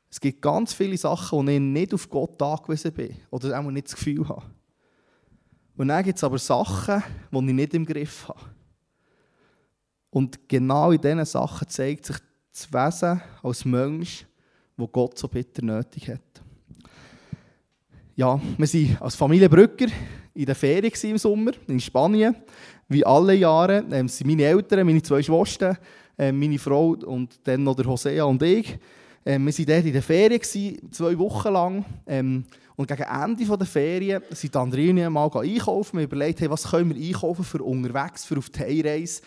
Es 0.09 0.21
gibt 0.21 0.41
ganz 0.41 0.73
viele 0.73 0.97
Sachen, 0.97 1.39
wo 1.39 1.51
ich 1.51 1.59
nicht 1.59 1.93
auf 1.93 2.09
Gott 2.09 2.41
angewiesen 2.41 2.93
bin 2.93 3.17
oder 3.31 3.59
auch 3.59 3.65
nicht 3.65 3.89
das 3.89 3.97
Gefühl 3.97 4.29
habe. 4.29 4.45
Und 5.77 5.89
dann 5.89 6.05
gibt 6.05 6.19
es 6.19 6.25
aber 6.25 6.39
Sachen, 6.39 7.03
die 7.33 7.37
ich 7.37 7.43
nicht 7.53 7.75
im 7.75 7.85
Griff 7.85 8.29
habe. 8.29 8.62
Und 10.13 10.47
genau 10.47 10.93
in 10.93 11.01
diesen 11.01 11.25
Sachen 11.25 11.67
zeigt 11.69 12.05
sich 12.05 12.17
das 12.53 12.71
Wesen 12.71 13.23
als 13.43 13.65
Mensch, 13.65 14.27
wo 14.77 14.87
Gott 14.87 15.19
so 15.19 15.27
bitter 15.27 15.65
nötig 15.65 16.11
hat. 16.11 16.43
Ja, 18.15 18.39
wir 18.59 18.67
sind 18.67 19.01
als 19.01 19.15
Familie 19.15 19.49
Brücker 19.49 19.87
in 20.35 20.45
der 20.45 20.55
Ferien 20.55 20.93
im 21.03 21.17
Sommer 21.17 21.53
in 21.67 21.81
Spanien. 21.81 22.37
Wie 22.89 23.07
alle 23.07 23.35
Jahre 23.35 23.85
ähm, 23.91 24.07
sind 24.07 24.27
meine 24.27 24.45
Eltern, 24.45 24.85
meine 24.85 25.03
zwei 25.03 25.23
Schwestern, 25.23 25.79
äh, 26.19 26.31
meine 26.31 26.59
Frau 26.59 26.91
und 26.91 27.41
dann 27.45 27.63
noch 27.63 27.75
der 27.75 27.87
Hosea 27.87 28.25
und 28.25 28.43
ich. 28.43 28.79
Ähm, 29.25 29.47
wir 29.47 29.57
waren 29.57 29.67
dort 29.67 29.87
in 29.87 29.93
der 29.95 30.03
Ferien, 30.03 30.43
zwei 30.91 31.19
Wochen 31.19 31.53
lang. 31.53 31.85
Ähm, 32.07 32.45
und 32.77 32.87
gegen 32.87 33.03
Ende 33.03 33.57
der 33.57 33.67
Ferien 33.67 34.23
sind 34.31 34.55
André 34.57 34.91
und 34.91 34.99
ich 34.99 35.09
mal 35.09 35.31
einkaufen. 35.35 35.99
Wir 35.99 36.05
überlegt, 36.05 36.43
hey, 36.43 36.51
was 36.51 36.71
können 36.71 36.95
wir 36.95 37.03
einkaufen 37.03 37.45
für 37.45 37.63
unterwegs, 37.63 38.27
für 38.27 38.37
auf 38.37 38.51
die 38.51 38.61
Heimreise 38.61 39.23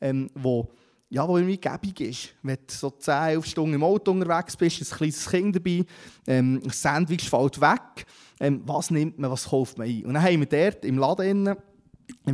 ähm, 0.00 0.30
wo, 0.34 0.68
ja, 1.08 1.26
wo 1.26 1.36
irgendwie 1.36 1.58
gäbig 1.58 2.00
ist. 2.00 2.34
Wenn 2.42 2.56
du 2.56 2.74
so 2.74 2.90
10, 2.90 3.14
11 3.14 3.46
Stunden 3.46 3.74
im 3.74 3.84
Auto 3.84 4.10
unterwegs 4.10 4.56
bist, 4.56 4.80
ein 4.80 4.96
kleines 4.96 5.28
Kind 5.28 5.56
dabei, 5.56 5.84
ähm, 6.26 6.60
ein 6.64 6.70
Sandwich 6.70 7.28
fällt 7.28 7.60
weg, 7.60 8.06
ähm, 8.40 8.62
was 8.66 8.90
nimmt 8.90 9.18
man, 9.18 9.30
was 9.30 9.48
kauft 9.48 9.78
man 9.78 9.88
ein? 9.88 10.04
Und 10.04 10.14
dann 10.14 10.22
haben 10.22 10.40
wir 10.40 10.46
dort 10.46 10.84
im 10.84 10.98
Laden 10.98 11.54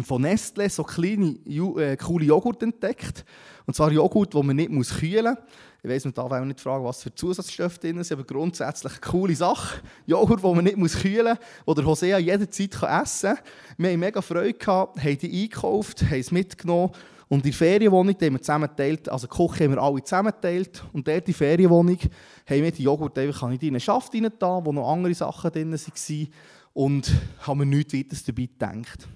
von 0.05 0.23
Nestle 0.23 0.69
so 0.69 0.85
kleine, 0.85 1.37
äh, 1.47 1.97
coole 1.97 2.25
Joghurt 2.25 2.63
entdeckt. 2.63 3.25
Und 3.67 3.75
zwar 3.75 3.93
Joghurt, 3.93 4.35
den 4.35 4.47
man 4.47 4.57
nicht 4.57 4.71
muss 4.71 4.99
kühlen 4.99 5.35
muss. 5.35 5.45
Ich 5.85 5.91
weiss, 5.91 6.05
man 6.05 6.15
darf 6.15 6.31
auch 6.31 6.45
nicht 6.45 6.61
fragen, 6.61 6.85
was 6.85 7.03
für 7.03 7.13
Zusatzstoffe 7.13 7.79
drin 7.79 8.03
sind, 8.05 8.17
aber 8.17 8.27
grundsätzlich 8.27 8.93
eine 8.93 9.01
coole 9.01 9.35
Sache. 9.35 9.81
Joghurt, 10.07 10.43
den 10.43 10.55
man 10.55 10.65
nicht 10.65 10.77
muss 10.77 10.97
kühlen 10.97 11.37
muss, 11.67 11.75
den 11.75 11.87
Hosea 11.87 12.19
jederzeit 12.19 12.75
essen 13.03 13.35
kann. 13.35 13.45
Wir 13.79 13.91
hatten 13.91 14.01
mega 14.01 14.23
Freude, 14.23 14.55
gehabt, 14.55 15.03
haben 15.03 15.19
die 15.19 15.43
eingekauft, 15.43 16.03
haben 16.03 16.21
es 16.21 16.31
mitgenommen 16.31 16.93
und 17.33 17.39
in 17.47 17.51
der 17.51 17.53
Ferienwohnung, 17.55 18.15
haben 18.21 18.35
wir 18.35 18.43
zusammen 18.43 18.69
geteilt, 18.69 19.09
also 19.09 19.27
die 19.27 19.35
Küche 19.35 19.65
haben 19.65 19.71
wir 19.73 19.83
alle 19.83 20.05
zusammen 20.05 20.33
geteilt. 20.33 20.85
Und 20.93 21.09
dort 21.09 21.21
in 21.21 21.25
der 21.25 21.35
Ferienwohnung 21.35 21.99
haben 21.99 22.63
wir 22.63 22.71
die 22.71 22.83
Joghurt 22.83 23.19
einfach 23.19 23.51
in 23.51 23.59
einen 23.59 23.81
Schaft 23.81 24.13
rein 24.13 24.29
da, 24.39 24.63
wo 24.63 24.71
noch 24.71 24.93
andere 24.93 25.15
Sachen 25.15 25.51
drin 25.51 25.73
waren. 25.73 26.29
Und 26.75 27.11
haben 27.41 27.59
mir 27.61 27.65
nichts 27.65 27.95
weiteres 27.95 28.23
dabei 28.23 28.43
gedacht. 28.43 29.09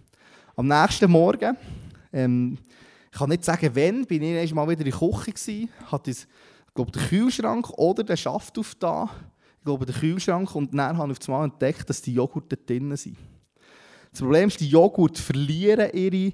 Am 0.57 0.67
nächsten 0.67 1.11
Morgen, 1.11 1.59
ähm, 2.11 2.57
ich 3.13 3.19
kann 3.19 3.29
nicht 3.29 3.45
sagen, 3.45 3.71
wann, 3.75 4.07
bin 4.07 4.23
ich 4.23 4.55
mal 4.55 4.67
wieder 4.67 4.87
in 4.87 4.91
der 4.91 4.99
Küche 4.99 5.33
gewesen, 5.33 5.69
hatte 5.91 6.11
ich, 6.13 6.27
glaube, 6.75 6.93
den 6.93 7.03
Kühlschrank 7.03 7.69
oder 7.77 8.03
den 8.03 8.17
Schaft 8.17 8.59
auf 8.59 8.75
da. 8.77 9.11
Ich 9.59 9.65
glaube, 9.67 9.85
den 9.85 9.95
Kühlschrank. 9.95 10.55
Und 10.55 10.73
dann 10.73 10.97
habe 10.97 11.13
ich 11.13 11.21
auf 11.21 11.29
einmal 11.29 11.45
entdeckt, 11.45 11.91
dass 11.91 12.01
die 12.01 12.15
Joghurt 12.15 12.51
drin 12.67 12.97
sind. 12.97 13.19
Das 14.11 14.21
Problem 14.23 14.49
ist, 14.49 14.59
die 14.59 14.71
Joghurt 14.71 15.19
verlieren 15.19 15.91
ihre 15.93 16.33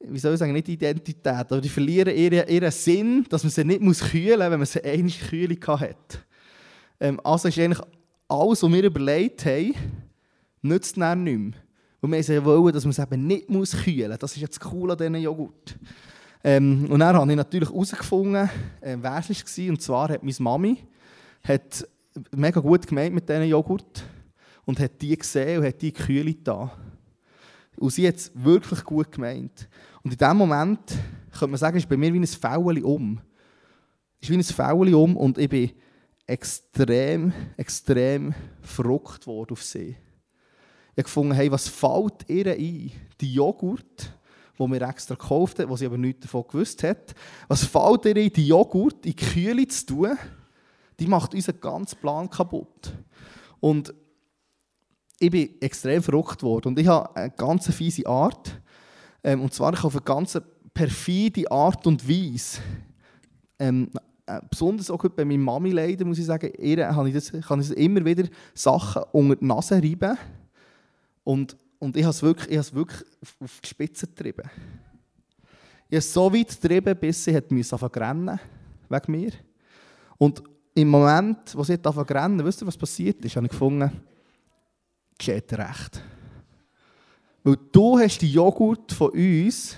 wie 0.00 0.18
soll 0.18 0.32
ich 0.32 0.38
sagen, 0.38 0.52
nicht 0.52 0.68
Identität, 0.68 1.26
aber 1.26 1.60
die 1.60 1.68
verlieren 1.68 2.14
ihren, 2.14 2.48
ihren 2.48 2.70
Sinn, 2.70 3.26
dass 3.28 3.44
man 3.44 3.50
sie 3.50 3.64
nicht 3.64 3.80
muss 3.80 4.00
kühlen 4.00 4.38
muss, 4.38 4.50
wenn 4.50 4.58
man 4.58 4.66
sie 4.66 4.84
einmal 4.84 5.12
Kühle 5.28 5.56
hat. 5.66 6.26
Ähm, 6.98 7.20
also 7.22 7.48
ist 7.48 7.58
eigentlich 7.58 7.86
alles, 8.28 8.62
was 8.62 8.72
wir 8.72 8.84
überlegt 8.84 9.44
haben, 9.44 9.74
nützt 10.62 10.96
dann 10.96 11.24
nicht 11.24 11.38
mehr. 11.38 11.52
Und 12.00 12.12
wir 12.12 12.44
wollen, 12.44 12.72
dass 12.72 12.84
man 12.84 12.92
es 12.92 12.98
eben 12.98 13.26
nicht 13.26 13.50
muss 13.50 13.76
kühlen 13.76 14.08
muss. 14.10 14.18
Das 14.18 14.32
ist 14.32 14.40
jetzt 14.40 14.60
cool 14.72 14.90
an 14.90 14.96
diesen 14.96 15.16
Joghurt. 15.16 15.76
Ähm, 16.42 16.86
und 16.88 17.00
dann 17.00 17.16
habe 17.16 17.30
ich 17.30 17.36
natürlich 17.36 17.68
herausgefunden, 17.68 18.48
äh, 18.80 18.96
wer 19.00 19.18
es 19.18 19.28
war. 19.28 19.68
Und 19.68 19.82
zwar 19.82 20.08
hat 20.08 20.22
meine 20.22 20.36
Mami 20.38 20.78
hat 21.44 21.86
mega 22.34 22.60
gut 22.60 22.86
gemeint 22.86 23.14
mit 23.14 23.28
diesen 23.28 23.44
Joghurt 23.44 24.04
und 24.64 24.80
hat 24.80 25.00
die 25.00 25.16
gesehen 25.16 25.60
und 25.60 25.66
hat 25.66 25.80
die 25.82 25.92
Kühle 25.92 26.34
da. 26.34 26.70
Und 27.76 27.90
sie 27.90 28.06
hat 28.06 28.16
es 28.16 28.32
wirklich 28.34 28.84
gut 28.84 29.12
gemeint. 29.12 29.68
Und 30.02 30.12
in 30.12 30.18
dem 30.18 30.36
Moment, 30.36 30.80
könnte 31.30 31.48
man 31.48 31.58
sagen, 31.58 31.76
ist 31.76 31.88
bei 31.88 31.96
mir 31.96 32.12
wie 32.12 32.18
ein 32.18 32.26
Fäuli 32.26 32.82
um. 32.82 33.20
Ist 34.20 34.30
wie 34.30 34.36
ein 34.36 34.42
Fäuli 34.42 34.94
um 34.94 35.16
und 35.16 35.38
ich 35.38 35.48
bin 35.48 35.70
extrem, 36.26 37.32
extrem 37.56 38.34
verrückt 38.62 39.26
worden 39.26 39.52
auf 39.52 39.62
sie. 39.62 39.96
Ich 40.92 40.98
habe 40.98 41.02
gefunden, 41.04 41.34
hey, 41.34 41.50
was 41.50 41.68
fällt 41.68 42.28
ihr 42.28 42.52
ein? 42.52 42.92
Die 43.20 43.34
Joghurt, 43.34 44.12
die 44.58 44.66
mir 44.66 44.82
extra 44.82 45.14
gekauft 45.14 45.58
hat, 45.58 45.68
wo 45.68 45.76
sie 45.76 45.86
aber 45.86 45.98
nichts 45.98 46.22
davon 46.22 46.44
gewusst 46.46 46.82
hat. 46.82 47.14
Was 47.48 47.64
fällt 47.64 48.04
ihr 48.06 48.16
ein, 48.16 48.32
die 48.32 48.46
Joghurt 48.46 49.06
in 49.06 49.12
die 49.12 49.16
Kühle 49.16 49.66
zu 49.68 49.86
tun? 49.86 50.18
Die 50.98 51.06
macht 51.06 51.34
unseren 51.34 51.60
ganzen 51.60 51.98
Plan 51.98 52.28
kaputt. 52.28 52.92
Und 53.60 53.94
ich 55.18 55.30
bin 55.30 55.60
extrem 55.60 56.02
verrückt 56.02 56.42
worden. 56.42 56.68
Und 56.68 56.78
ich 56.78 56.86
habe 56.86 57.14
eine 57.16 57.30
ganz 57.30 57.72
fiese 57.74 58.06
Art. 58.06 58.60
Ähm, 59.22 59.42
und 59.42 59.52
zwar 59.52 59.72
auf 59.84 59.94
eine 59.94 60.02
ganz 60.02 60.40
perfide 60.72 61.50
Art 61.50 61.86
und 61.86 62.08
Weise. 62.08 62.60
Ähm, 63.58 63.90
äh, 64.26 64.40
besonders 64.48 64.90
auch 64.90 65.02
bei 65.08 65.24
meiner 65.24 65.42
Mami 65.42 65.70
leider, 65.70 66.04
muss 66.04 66.18
ich 66.18 66.26
sagen, 66.26 66.52
ihr 66.58 66.76
kann 66.76 67.06
ich, 67.06 67.14
das, 67.14 67.32
kann 67.46 67.60
ich 67.60 67.70
immer 67.72 68.04
wieder 68.04 68.28
Sachen 68.54 69.02
unter 69.12 69.36
die 69.36 69.44
Nase 69.44 69.74
reiben. 69.74 70.16
Und, 71.24 71.56
und 71.78 71.96
ich 71.96 72.04
habe 72.04 72.10
es 72.10 72.22
wirklich, 72.22 72.48
ich 72.48 72.56
habe 72.56 72.66
es 72.66 72.74
wirklich 72.74 73.02
auf 73.40 73.60
die 73.60 73.68
Spitze 73.68 74.06
getrieben. 74.06 74.48
Ich 75.88 75.96
habe 75.96 75.98
es 75.98 76.12
so 76.12 76.32
weit 76.32 76.48
getrieben, 76.48 76.96
bis 76.98 77.24
sie 77.24 77.34
hat 77.34 77.50
rennen 77.96 78.38
wegen 78.88 79.12
mir. 79.12 79.32
Und 80.16 80.42
im 80.74 80.88
Moment, 80.88 81.56
wo 81.56 81.64
sie 81.64 81.74
anfangen 81.74 82.06
zu 82.06 82.14
rennen, 82.14 82.44
wisst 82.44 82.62
ihr, 82.62 82.66
was 82.66 82.76
passiert 82.76 83.24
ist? 83.24 83.36
habe 83.36 83.46
ich 83.46 83.52
gefunden, 83.52 83.90
geschieht 85.18 85.52
recht. 85.52 86.02
Weil 87.42 87.56
du 87.72 87.98
hast 87.98 88.18
die 88.18 88.32
Joghurt 88.32 88.92
von 88.92 89.10
uns 89.10 89.76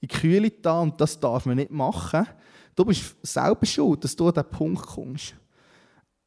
in 0.00 0.08
die 0.08 0.08
Kühle 0.08 0.50
da 0.50 0.80
und 0.80 1.00
das 1.00 1.18
darf 1.18 1.46
man 1.46 1.56
nicht 1.56 1.70
machen. 1.70 2.26
Du 2.74 2.84
bist 2.84 3.16
selber 3.22 3.66
schuld, 3.66 4.04
dass 4.04 4.16
du 4.16 4.28
an 4.28 4.34
diesen 4.34 4.50
Punkt 4.50 4.86
kommst. 4.86 5.34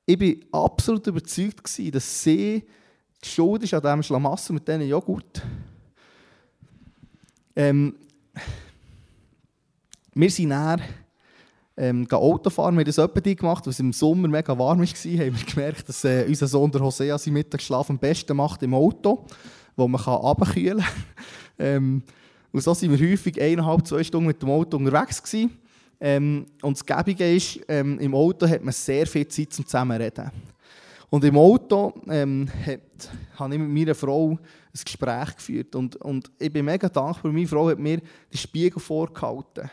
Ich 0.05 0.19
war 0.19 0.65
absolut 0.65 1.05
überzeugt, 1.07 1.63
dass 1.93 2.23
sie 2.23 2.63
schuld 3.23 3.63
ist 3.63 3.73
an 3.73 3.81
diesem 3.81 4.03
Schlamassel 4.03 4.53
mit 4.53 4.67
diesen 4.67 4.87
Joghurt. 4.87 5.41
Ähm, 7.55 7.95
wir 10.13 10.29
sind 10.29 10.49
näher 10.49 10.79
ähm, 11.77 12.07
Auto 12.11 12.49
fahren. 12.49 12.75
Wir 12.75 12.81
haben 12.81 12.85
das 12.85 12.97
etwa 12.97 13.33
gemacht, 13.33 13.65
weil 13.65 13.71
es 13.71 13.79
im 13.79 13.93
Sommer 13.93 14.27
mega 14.27 14.57
warm 14.57 14.79
war. 14.79 14.85
Haben 14.85 15.37
wir 15.37 15.45
gemerkt, 15.45 15.87
dass 15.87 16.03
äh, 16.03 16.25
unser 16.27 16.47
Sohn 16.47 16.71
der 16.71 16.81
Hosea 16.81 17.17
seinen 17.17 17.35
Mittagsschlaf 17.35 17.89
am 17.89 17.97
besten 17.97 18.35
macht 18.35 18.61
im 18.63 18.73
Auto 18.73 19.25
wo 19.75 19.87
man 19.87 20.01
runterkühlen 20.01 20.79
kann. 20.79 20.93
ähm, 21.59 22.03
und 22.51 22.61
so 22.61 22.73
sind 22.73 22.97
wir 22.97 23.11
häufig 23.11 23.41
eineinhalb, 23.41 23.87
zwei 23.87 24.03
Stunden 24.03 24.27
mit 24.27 24.41
dem 24.41 24.49
Auto 24.49 24.77
unterwegs 24.77 25.21
gewesen. 25.21 25.51
Ähm, 25.99 26.45
und 26.61 26.77
das 26.77 26.85
Gäbige 26.85 27.35
ist, 27.35 27.59
ähm, 27.67 27.97
im 27.99 28.13
Auto 28.13 28.47
hat 28.47 28.63
man 28.63 28.73
sehr 28.73 29.07
viel 29.07 29.27
Zeit 29.27 29.53
zum 29.53 29.65
Zusammenreden. 29.65 30.31
Und 31.09 31.23
im 31.23 31.37
Auto 31.37 31.93
ähm, 32.09 32.49
habe 33.35 33.53
ich 33.53 33.59
mit 33.59 33.69
meiner 33.69 33.95
Frau 33.95 34.31
ein 34.31 34.39
Gespräch 34.83 35.35
geführt. 35.35 35.75
Und, 35.75 35.95
und 35.97 36.31
ich 36.39 36.51
bin 36.51 36.65
mega 36.65 36.89
dankbar, 36.89 37.31
meine 37.31 37.47
Frau 37.47 37.69
hat 37.69 37.79
mir 37.79 37.97
den 37.97 38.37
Spiegel 38.37 38.81
vorgehalten. 38.81 39.69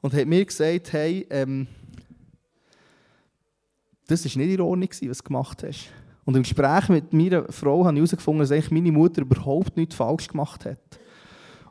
Und 0.00 0.14
hat 0.14 0.26
mir 0.26 0.44
gesagt, 0.44 0.92
hey, 0.92 1.26
ähm, 1.30 1.66
das 4.06 4.24
war 4.24 4.42
nicht 4.42 4.54
in 4.54 4.60
Ordnung, 4.60 4.88
was 4.90 5.18
du 5.18 5.24
gemacht 5.24 5.62
hast. 5.62 5.90
Und 6.28 6.36
im 6.36 6.42
Gespräch 6.42 6.90
mit 6.90 7.10
meiner 7.14 7.50
Frau 7.50 7.86
habe 7.86 7.94
ich 7.94 8.00
herausgefunden, 8.00 8.40
dass 8.40 8.52
eigentlich 8.52 8.70
meine 8.70 8.92
Mutter 8.92 9.22
überhaupt 9.22 9.74
nichts 9.78 9.94
falsch 9.94 10.28
gemacht 10.28 10.66
hat. 10.66 10.78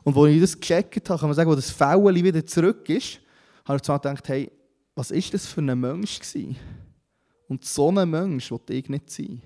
Und 0.02 0.16
als 0.16 0.32
ich 0.32 0.40
das 0.40 0.58
gecheckt 0.58 1.08
habe, 1.08 1.20
kann 1.20 1.28
man 1.28 1.36
sagen, 1.36 1.48
als 1.48 1.66
das 1.66 1.70
Fäueli 1.70 2.24
wieder 2.24 2.44
zurück 2.44 2.88
ist, 2.88 3.20
habe 3.64 3.76
ich 3.76 3.82
zwar 3.82 4.00
gedacht, 4.00 4.28
hey, 4.28 4.50
was 4.96 5.12
ist 5.12 5.32
das 5.32 5.46
für 5.46 5.60
ein 5.60 5.78
Mensch 5.78 6.18
gewesen? 6.18 6.56
Und 7.46 7.64
so 7.64 7.88
ein 7.92 8.10
Mensch 8.10 8.50
wollte 8.50 8.72
ich 8.74 8.88
nicht 8.88 9.08
sein. 9.08 9.40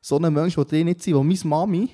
So 0.00 0.16
ein 0.20 0.32
Mensch 0.32 0.56
wollte 0.56 0.76
ich 0.76 0.84
nicht 0.84 1.02
sein, 1.02 1.14
wo 1.14 1.24
meine 1.24 1.38
Mami, 1.42 1.90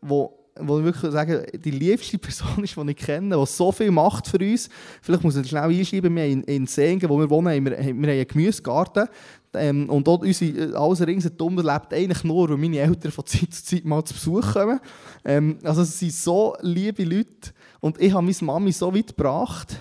wo 0.00 0.44
wo 0.60 0.78
ich 0.78 0.84
wirklich 0.84 1.10
sagen, 1.10 1.44
die 1.52 1.70
liebste 1.72 2.18
Person 2.18 2.62
ist, 2.62 2.76
die 2.76 2.90
ich 2.90 2.96
kenne, 2.96 3.36
die 3.36 3.46
so 3.46 3.72
viel 3.72 3.90
macht 3.90 4.28
für 4.28 4.38
uns. 4.38 4.68
Vielleicht 5.02 5.24
muss 5.24 5.34
ich 5.34 5.48
schnell 5.48 5.64
einschreiben, 5.64 6.14
wir 6.14 6.26
in, 6.26 6.44
in 6.44 6.66
Sengen, 6.66 7.08
wo 7.08 7.18
wir 7.18 7.28
wohnen, 7.28 7.48
haben 7.48 7.64
wir, 7.64 7.72
wir 7.72 7.84
haben 7.84 8.04
einen 8.04 8.28
Gemüsegarten. 8.28 9.08
Ähm, 9.54 9.88
und 9.88 10.06
dort 10.06 10.22
unsere, 10.22 10.76
alles 10.76 11.06
ringsherum 11.06 11.56
lebt 11.56 11.92
eigentlich 11.92 12.24
nur, 12.24 12.48
weil 12.48 12.56
meine 12.56 12.78
Eltern 12.78 13.12
von 13.12 13.26
Zeit 13.26 13.52
zu 13.52 13.64
Zeit 13.64 13.84
mal 13.84 14.04
zu 14.04 14.14
Besuch 14.14 14.52
kommen. 14.52 14.80
Ähm, 15.24 15.58
also 15.62 15.82
es 15.82 15.98
sind 15.98 16.12
so 16.12 16.56
liebe 16.60 17.04
Leute. 17.04 17.52
Und 17.80 18.00
ich 18.00 18.12
habe 18.12 18.24
meine 18.24 18.36
Mami 18.42 18.72
so 18.72 18.94
weit 18.94 19.08
gebracht, 19.08 19.76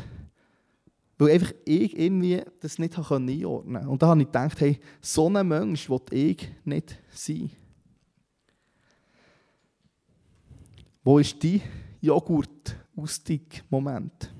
weil 1.18 1.32
einfach 1.32 1.54
ich 1.66 1.98
irgendwie 1.98 2.42
das 2.60 2.80
nicht 2.80 2.98
einordnen 2.98 3.44
konnte. 3.44 3.90
Und 3.90 4.02
da 4.02 4.08
habe 4.08 4.22
ich 4.22 4.28
gedacht, 4.28 4.60
hey, 4.60 4.80
so 5.02 5.30
ein 5.30 5.48
Mensch 5.48 5.90
will 5.90 6.02
ich 6.12 6.50
nicht 6.66 6.98
sein. 7.12 7.50
Wo 11.04 11.20
ist 11.20 11.42
die 11.44 11.62
Joghurt 12.02 12.78
Moment? 13.70 14.32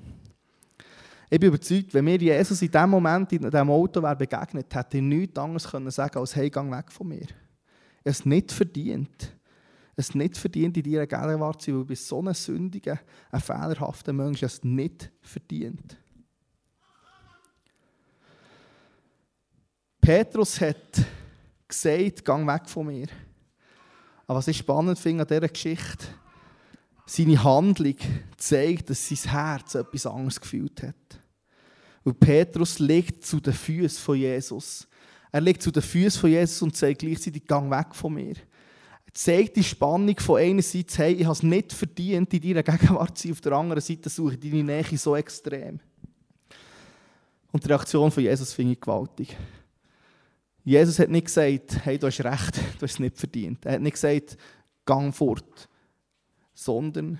Ich 1.34 1.40
bin 1.40 1.48
überzeugt, 1.48 1.92
wenn 1.92 2.04
mir 2.04 2.16
Jesus 2.16 2.62
in 2.62 2.70
diesem 2.70 2.90
Moment 2.90 3.32
in 3.32 3.42
diesem 3.42 3.68
Auto 3.68 4.00
wäre 4.00 4.14
begegnet, 4.14 4.72
hätte 4.72 4.98
er 4.98 5.02
nichts 5.02 5.36
anderes 5.36 5.68
können 5.68 5.90
sagen 5.90 6.16
als 6.16 6.36
«Hey, 6.36 6.48
gang 6.48 6.70
weg 6.70 6.92
von 6.92 7.08
mir». 7.08 7.26
Es 8.04 8.24
nicht 8.24 8.52
verdient. 8.52 9.32
Es 9.96 10.14
nicht 10.14 10.38
verdient, 10.38 10.76
in 10.76 10.84
deiner 10.84 11.08
Gegenwart 11.08 11.60
zu 11.60 11.72
sein, 11.72 11.74
weil 11.74 11.82
du 11.82 11.88
bist 11.88 12.06
so 12.06 12.22
ein 12.22 12.32
sündiger, 12.34 13.00
ein 13.32 13.40
fehlerhafter 13.40 14.12
Mensch, 14.12 14.44
es 14.44 14.62
nicht 14.62 15.10
verdient. 15.22 15.96
Petrus 20.00 20.60
hat 20.60 21.04
gesagt, 21.66 22.24
gang 22.24 22.46
weg 22.46 22.68
von 22.68 22.86
mir. 22.86 23.08
Aber 24.28 24.38
was 24.38 24.46
ich 24.46 24.58
spannend 24.58 25.00
finde 25.00 25.24
an 25.24 25.28
dieser 25.28 25.48
Geschichte, 25.48 26.06
seine 27.06 27.42
Handlung 27.42 27.96
zeigt, 28.36 28.88
dass 28.88 29.08
sein 29.08 29.32
Herz 29.32 29.74
etwas 29.74 30.06
anderes 30.06 30.40
gefühlt 30.40 30.80
hat. 30.80 31.23
Und 32.04 32.20
Petrus 32.20 32.78
legt 32.78 33.24
zu 33.24 33.40
den 33.40 33.52
Füßen 33.52 33.98
von 33.98 34.16
Jesus. 34.16 34.86
Er 35.32 35.40
legt 35.40 35.62
zu 35.62 35.70
den 35.70 35.82
Füßen 35.82 36.20
von 36.20 36.30
Jesus 36.30 36.62
und 36.62 36.76
sagt 36.76 37.00
gleichzeitig, 37.00 37.46
gang 37.46 37.70
weg 37.70 37.94
von 37.94 38.14
mir. 38.14 38.36
Er 39.06 39.14
zeigt 39.14 39.56
die 39.56 39.64
Spannung 39.64 40.18
von 40.18 40.40
einerseits, 40.40 40.96
hey, 40.98 41.14
ich 41.14 41.24
habe 41.24 41.32
es 41.32 41.42
nicht 41.42 41.72
verdient, 41.72 42.32
in 42.32 42.40
deiner 42.40 42.62
Gegenwart 42.62 43.18
zu 43.18 43.28
sein, 43.28 43.32
auf 43.32 43.40
der 43.40 43.52
anderen 43.52 43.82
Seite 43.82 44.08
suche 44.08 44.34
ich 44.34 44.40
deine 44.40 44.62
Nähe 44.62 44.98
so 44.98 45.16
extrem. 45.16 45.80
Und 47.50 47.64
die 47.64 47.68
Reaktion 47.68 48.10
von 48.10 48.22
Jesus 48.22 48.52
finde 48.52 48.72
ich 48.72 48.80
gewaltig. 48.80 49.36
Jesus 50.64 50.98
hat 50.98 51.10
nicht 51.10 51.26
gesagt, 51.26 51.84
hey, 51.84 51.98
du 51.98 52.06
hast 52.06 52.22
recht, 52.24 52.56
du 52.56 52.82
hast 52.82 52.92
es 52.92 52.98
nicht 52.98 53.16
verdient. 53.16 53.64
Er 53.64 53.74
hat 53.74 53.82
nicht 53.82 53.94
gesagt, 53.94 54.36
gang 54.84 55.14
fort 55.14 55.68
sondern 56.54 57.18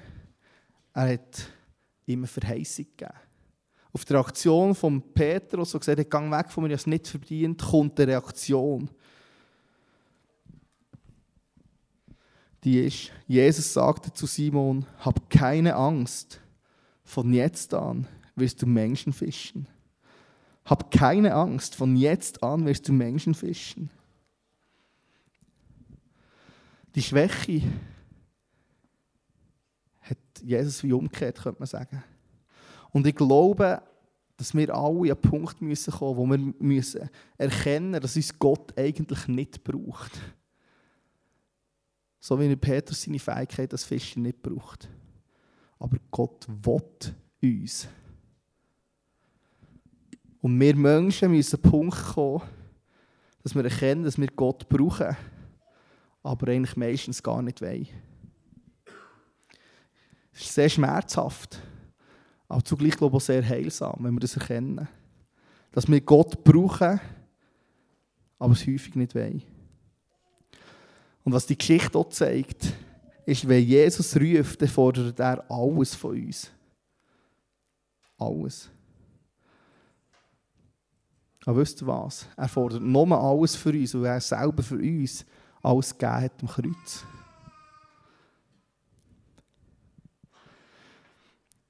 er 0.94 1.14
hat 1.14 1.50
eine 2.08 2.26
Verheißung 2.26 2.86
gegeben. 2.96 3.18
Auf 3.94 4.04
die 4.04 4.12
Reaktion 4.12 4.74
von 4.74 5.00
Petrus, 5.00 5.70
der 5.70 5.80
gesagt 5.80 5.98
hat, 5.98 6.10
gang 6.10 6.30
weg 6.30 6.50
von 6.50 6.64
mir, 6.64 6.68
ich 6.68 6.72
habe 6.74 6.80
es 6.80 6.86
nicht 6.86 7.08
verdient, 7.08 7.62
kommt 7.62 7.98
eine 7.98 8.12
Reaktion. 8.12 8.90
Die 12.62 12.80
ist, 12.80 13.12
Jesus 13.26 13.72
sagte 13.72 14.12
zu 14.12 14.26
Simon, 14.26 14.84
hab 14.98 15.30
keine 15.30 15.74
Angst, 15.76 16.40
von 17.04 17.32
jetzt 17.32 17.72
an 17.72 18.06
wirst 18.34 18.60
du 18.60 18.66
Menschen 18.66 19.12
fischen. 19.12 19.66
Hab 20.66 20.90
keine 20.90 21.34
Angst, 21.34 21.74
von 21.74 21.96
jetzt 21.96 22.42
an 22.42 22.66
wirst 22.66 22.86
du 22.88 22.92
Menschen 22.92 23.34
fischen. 23.34 23.90
Die 26.94 27.02
Schwäche 27.02 27.62
Jesus 30.44 30.82
wie 30.82 30.92
umgekehrt, 30.92 31.40
könnte 31.40 31.60
man 31.60 31.66
sagen. 31.66 32.04
Und 32.94 33.08
ich 33.08 33.16
glaube, 33.16 33.82
dass 34.36 34.54
wir 34.54 34.72
alle 34.72 35.00
an 35.00 35.02
einen 35.02 35.20
Punkt 35.20 35.60
müssen 35.60 35.92
kommen, 35.92 36.16
wo 36.16 36.26
wir 36.26 36.38
müssen 36.60 37.10
erkennen 37.36 38.00
dass 38.00 38.14
uns 38.14 38.38
Gott 38.38 38.72
eigentlich 38.78 39.26
nicht 39.26 39.64
braucht. 39.64 40.12
So 42.20 42.38
wie 42.38 42.54
Petrus 42.54 43.02
seine 43.02 43.18
Fähigkeit 43.18 43.72
als 43.72 43.84
Fischer 43.84 44.20
nicht 44.20 44.40
braucht. 44.40 44.88
Aber 45.80 45.96
Gott 46.12 46.46
will 46.48 46.82
uns. 47.42 47.88
Und 50.40 50.60
wir 50.60 50.76
Menschen 50.76 51.32
müssen 51.32 51.56
an 51.56 51.62
einen 51.64 51.70
Punkt 51.70 52.14
kommen, 52.14 52.42
dass 53.42 53.56
wir 53.56 53.64
erkennen, 53.64 54.04
dass 54.04 54.18
wir 54.18 54.28
Gott 54.28 54.68
brauchen, 54.68 55.16
aber 56.22 56.48
eigentlich 56.48 56.76
meistens 56.76 57.20
gar 57.20 57.42
nicht 57.42 57.60
wollen. 57.60 57.88
Es 60.32 60.42
ist 60.42 60.54
sehr 60.54 60.68
schmerzhaft, 60.68 61.60
aber 62.54 62.64
zugleich 62.64 62.96
glaube 62.96 63.16
ich 63.16 63.20
auch 63.20 63.26
sehr 63.26 63.44
heilsam, 63.44 63.96
wenn 63.98 64.14
wir 64.14 64.20
das 64.20 64.36
erkennen. 64.36 64.86
Dass 65.72 65.88
wir 65.88 66.00
Gott 66.00 66.44
brauchen, 66.44 67.00
aber 68.38 68.52
es 68.52 68.64
häufig 68.64 68.94
nicht 68.94 69.12
wollen. 69.16 69.42
Und 71.24 71.32
was 71.32 71.46
die 71.46 71.58
Geschichte 71.58 71.98
auch 71.98 72.10
zeigt, 72.10 72.72
ist, 73.26 73.48
wenn 73.48 73.64
Jesus 73.64 74.14
ruft, 74.14 74.62
dann 74.62 74.68
fordert 74.68 75.18
er 75.18 75.44
alles 75.50 75.96
von 75.96 76.12
uns. 76.12 76.48
Alles. 78.18 78.70
Aber 81.46 81.56
wisst 81.56 81.82
ihr 81.82 81.88
was? 81.88 82.28
Er 82.36 82.46
fordert 82.46 82.82
nur 82.82 83.20
alles 83.20 83.56
für 83.56 83.70
uns, 83.70 83.94
weil 83.94 84.04
er 84.04 84.20
selber 84.20 84.62
für 84.62 84.78
uns 84.78 85.26
alles 85.60 85.98
gegeben 85.98 86.20
hat 86.20 86.40
am 86.40 86.46
Kreuz. 86.46 87.04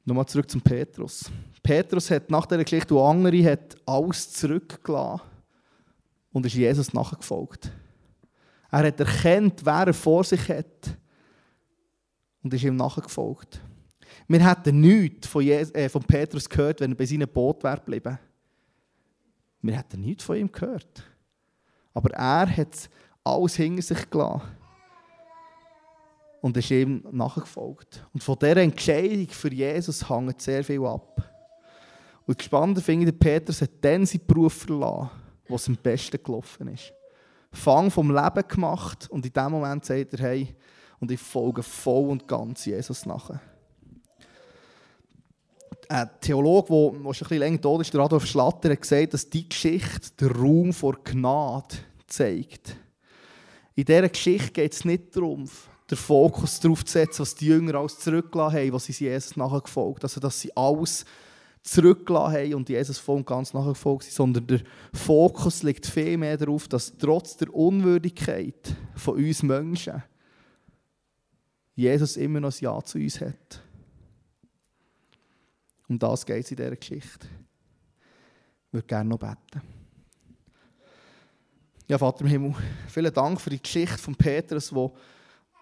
Nochmal 0.05 0.27
zurück 0.27 0.51
zum 0.51 0.61
Petrus. 0.61 1.31
Petrus 1.63 2.11
hat 2.11 2.31
nach 2.31 2.45
dieser 2.47 2.65
Geschichte, 2.65 2.95
wo 2.95 3.05
andere 3.05 3.43
hat 3.51 3.77
alles 3.87 4.31
zurückgelassen 4.33 5.23
und 6.33 6.45
ist 6.45 6.55
Jesus 6.55 6.93
nachgefolgt. 6.93 7.71
Er 8.71 8.87
hat 8.87 9.01
erkannt, 9.01 9.65
wer 9.65 9.87
er 9.87 9.95
vor 9.95 10.25
sich 10.25 10.49
hat 10.49 10.97
und 12.43 12.53
ist 12.53 12.65
ihm 12.65 12.77
nachgefolgt. 12.77 13.61
Wir 14.29 14.47
hätten 14.47 14.81
nichts 14.81 15.27
von, 15.27 15.43
Jesus, 15.43 15.75
äh, 15.75 15.89
von 15.89 16.03
Petrus 16.03 16.49
gehört, 16.49 16.81
wenn 16.81 16.93
er 16.93 16.97
bei 16.97 17.07
seinem 17.07 17.29
Boot 17.29 17.63
wäre 17.65 17.77
geblieben. 17.77 18.19
Wir 19.63 19.79
hätten 19.79 20.01
nichts 20.01 20.25
von 20.25 20.37
ihm 20.37 20.53
gehört. 20.53 21.03
Aber 21.95 22.11
er 22.13 22.57
hat 22.57 22.91
alles 23.23 23.57
hinter 23.57 23.83
sich 23.83 24.11
gelassen 24.11 24.43
und 26.45 26.59
ist 26.59 26.71
ihm 26.71 27.03
nachgefolgt. 27.11 28.07
Und 28.13 28.23
von 28.23 28.39
dieser 28.39 28.59
Entscheidung 28.59 29.29
für 29.29 29.51
Jesus 29.51 30.07
hängt 30.11 30.43
sehr 30.43 30.63
viel 30.63 30.85
ab. 30.85 31.17
Und 32.27 32.39
das 32.39 32.45
Spannende 32.45 32.83
finde 32.83 33.09
ich, 33.09 33.19
Petrus 33.19 33.63
hat 33.63 33.71
dann 33.81 34.05
seinen 34.05 34.27
Beruf 34.27 34.53
verlassen, 34.53 35.09
was 35.49 35.69
am 35.69 35.77
besten 35.77 36.23
gelaufen 36.23 36.69
ist. 36.69 36.93
Fang 37.51 37.91
vom 37.91 38.15
Leben 38.15 38.47
gemacht 38.47 39.09
und 39.11 39.25
in 39.25 39.33
dem 39.33 39.53
Moment 39.53 39.87
sagt 39.87 40.13
er, 40.13 40.19
hey, 40.19 40.55
und 41.01 41.11
ich 41.11 41.19
folge 41.19 41.63
voll 41.63 42.11
und 42.11 42.29
ganz 42.29 42.67
Jesus 42.67 43.07
nachher. 43.07 43.41
Ein 45.89 46.11
Theologe, 46.21 46.69
der 46.69 46.75
schon 46.75 47.07
ein 47.07 47.13
bisschen 47.13 47.39
länger 47.39 47.61
tot 47.63 47.81
ist, 47.81 47.95
der 47.95 48.03
Adolf 48.03 48.27
Schlatter, 48.27 48.69
hat 48.71 48.83
gesagt, 48.83 49.15
dass 49.15 49.31
die 49.31 49.49
Geschichte 49.49 50.11
den 50.21 50.31
Raum 50.31 50.75
vor 50.75 50.99
Gnade 51.03 51.77
zeigt. 52.07 52.77
In 53.75 53.87
dieser 53.87 54.11
Geschichte 54.11 54.53
geht 54.53 54.75
es 54.75 54.85
nicht 54.85 55.17
darum, 55.17 55.49
den 55.91 55.99
Fokus 55.99 56.61
darauf 56.61 56.85
zu 56.85 56.93
setzen, 56.93 57.21
was 57.21 57.35
die 57.35 57.47
Jünger 57.47 57.75
alles 57.75 57.99
zurückgelassen 57.99 58.57
haben, 58.57 58.73
was 58.73 58.87
sie 58.87 59.05
Jesus 59.05 59.37
nachgefolgt 59.37 60.03
Also, 60.03 60.21
dass 60.21 60.41
sie 60.41 60.57
alles 60.57 61.05
zurückgelassen 61.63 62.35
haben 62.35 62.55
und 62.55 62.69
Jesus 62.69 62.99
voll 62.99 63.17
und 63.17 63.27
ganz 63.27 63.53
nachgefolgt 63.55 64.05
sind, 64.05 64.15
sondern 64.15 64.47
der 64.47 64.61
Fokus 64.93 65.63
liegt 65.63 65.87
viel 65.87 66.17
mehr 66.17 66.37
darauf, 66.37 66.69
dass 66.69 66.97
trotz 66.97 67.37
der 67.37 67.53
Unwürdigkeit 67.53 68.75
von 68.95 69.17
uns 69.17 69.43
Menschen 69.43 70.03
Jesus 71.75 72.17
immer 72.17 72.41
noch 72.41 72.53
ein 72.53 72.59
Ja 72.61 72.83
zu 72.83 72.99
uns 72.99 73.21
hat. 73.21 73.63
Um 75.89 75.99
das 75.99 76.25
geht 76.25 76.45
es 76.45 76.51
in 76.51 76.57
dieser 76.57 76.77
Geschichte. 76.77 77.27
Ich 78.69 78.73
würde 78.73 78.87
gerne 78.87 79.11
noch 79.11 79.19
beten. 79.19 79.63
Ja, 81.89 81.99
Vater 81.99 82.23
im 82.23 82.29
Himmel, 82.29 82.55
vielen 82.89 83.13
Dank 83.13 83.41
für 83.41 83.51
die 83.51 83.63
Geschichte 83.63 83.99
von 83.99 84.15
Petrus, 84.15 84.75
wo 84.75 84.97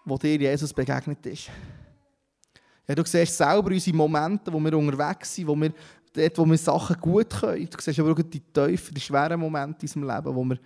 wo 0.04 0.18
dir 0.18 0.36
Jesus 0.36 0.72
begegnet 0.72 1.24
ist. 1.26 1.50
Ja, 2.86 2.94
du 2.94 3.04
siehst 3.04 3.36
selber 3.36 3.70
unsere 3.70 3.96
Momente, 3.96 4.52
wo 4.52 4.58
wir 4.58 4.76
unterwegs 4.76 5.34
sind, 5.34 5.46
wo 5.46 5.54
wir, 5.54 5.72
dort, 6.12 6.38
wo 6.38 6.44
wir 6.44 6.58
Sachen 6.58 6.96
gut 7.00 7.30
können. 7.30 7.68
Du 7.70 7.80
siehst 7.80 7.98
aber 7.98 8.12
auch 8.12 8.22
die 8.22 8.40
tiefen, 8.40 8.94
die 8.94 9.00
schweren 9.00 9.38
Momente 9.38 9.86
in 9.86 9.88
unserem 9.88 10.16
Leben, 10.16 10.34
wo 10.34 10.44
wir, 10.44 10.58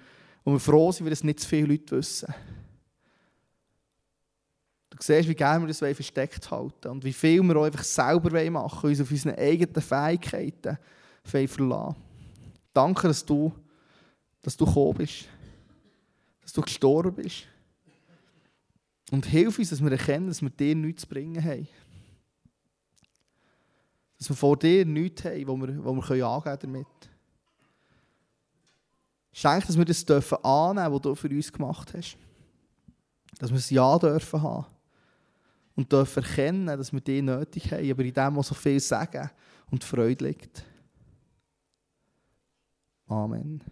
wo 0.45 0.53
wir 0.53 0.61
froh 0.61 0.91
sind, 0.93 1.07
weil 1.07 1.13
es 1.13 1.25
nicht 1.25 1.41
zu 1.41 1.49
viele 1.49 1.69
Leute 1.69 1.97
wissen. 1.97 2.33
Du 4.91 4.97
siehst, 5.01 5.29
wie 5.29 5.35
gerne 5.35 5.67
wir 5.67 5.69
das 5.69 5.79
versteckt 5.79 6.51
halten 6.51 6.89
und 6.89 7.05
wie 7.05 7.13
viel 7.13 7.43
wir 7.43 7.57
auch 7.57 7.65
einfach 7.65 7.85
selber 7.85 8.31
machen 8.51 8.83
wollen, 8.83 8.93
uns 8.93 9.01
auf 9.03 9.11
unsere 9.11 9.37
eigenen 9.37 9.83
Fähigkeiten 9.83 10.79
verlassen. 11.23 11.97
Danke, 12.73 13.09
dass 13.09 13.25
du, 13.25 13.53
dass 14.41 14.57
du 14.57 14.65
gekommen 14.65 14.95
bist, 14.95 15.27
dass 16.41 16.53
du 16.53 16.63
gestorben 16.63 17.15
bist 17.15 17.47
Und 19.11 19.27
hilf 19.27 19.59
uns, 19.59 19.71
dass 19.71 19.83
wir 19.83 19.93
erkennen, 19.93 20.29
dass 20.29 20.43
wir 20.43 20.51
dir 20.51 20.75
nichts 20.75 21.03
zu 21.03 21.09
bringen 21.09 21.43
haben. 21.43 21.69
Dass 24.19 24.29
wir 24.29 24.37
vor 24.37 24.57
dir 24.57 24.85
nichts 24.85 25.25
haben, 25.25 25.47
wo 25.47 25.57
wir, 25.57 25.85
wo 25.85 25.95
wir 25.95 26.27
angeben 26.27 26.59
damit. 26.61 26.87
Schenk, 29.33 29.67
dass 29.67 29.77
wir 29.77 29.85
das 29.85 30.05
dürfen 30.05 30.39
annehmen, 30.43 30.95
was 30.95 31.03
du 31.03 31.15
für 31.15 31.29
uns 31.29 31.53
gemacht 31.53 31.93
hast. 31.95 32.17
Dass 33.39 33.51
wir 33.51 33.59
es 33.59 33.71
Ja 33.71 33.99
dürfen 33.99 34.43
haben. 34.43 34.67
Und 35.75 35.93
dürfen 35.93 36.23
erkennen, 36.23 36.67
dass 36.67 36.93
wir 36.93 37.03
dich 37.03 37.23
nötig 37.23 37.71
haben, 37.71 37.91
aber 37.91 38.03
in 38.03 38.15
dem, 38.15 38.37
was 38.37 38.49
so 38.49 38.55
viel 38.55 38.81
sagen 38.81 39.31
und 39.71 39.85
Freude 39.85 40.25
liegt. 40.25 40.65
Amen. 43.07 43.63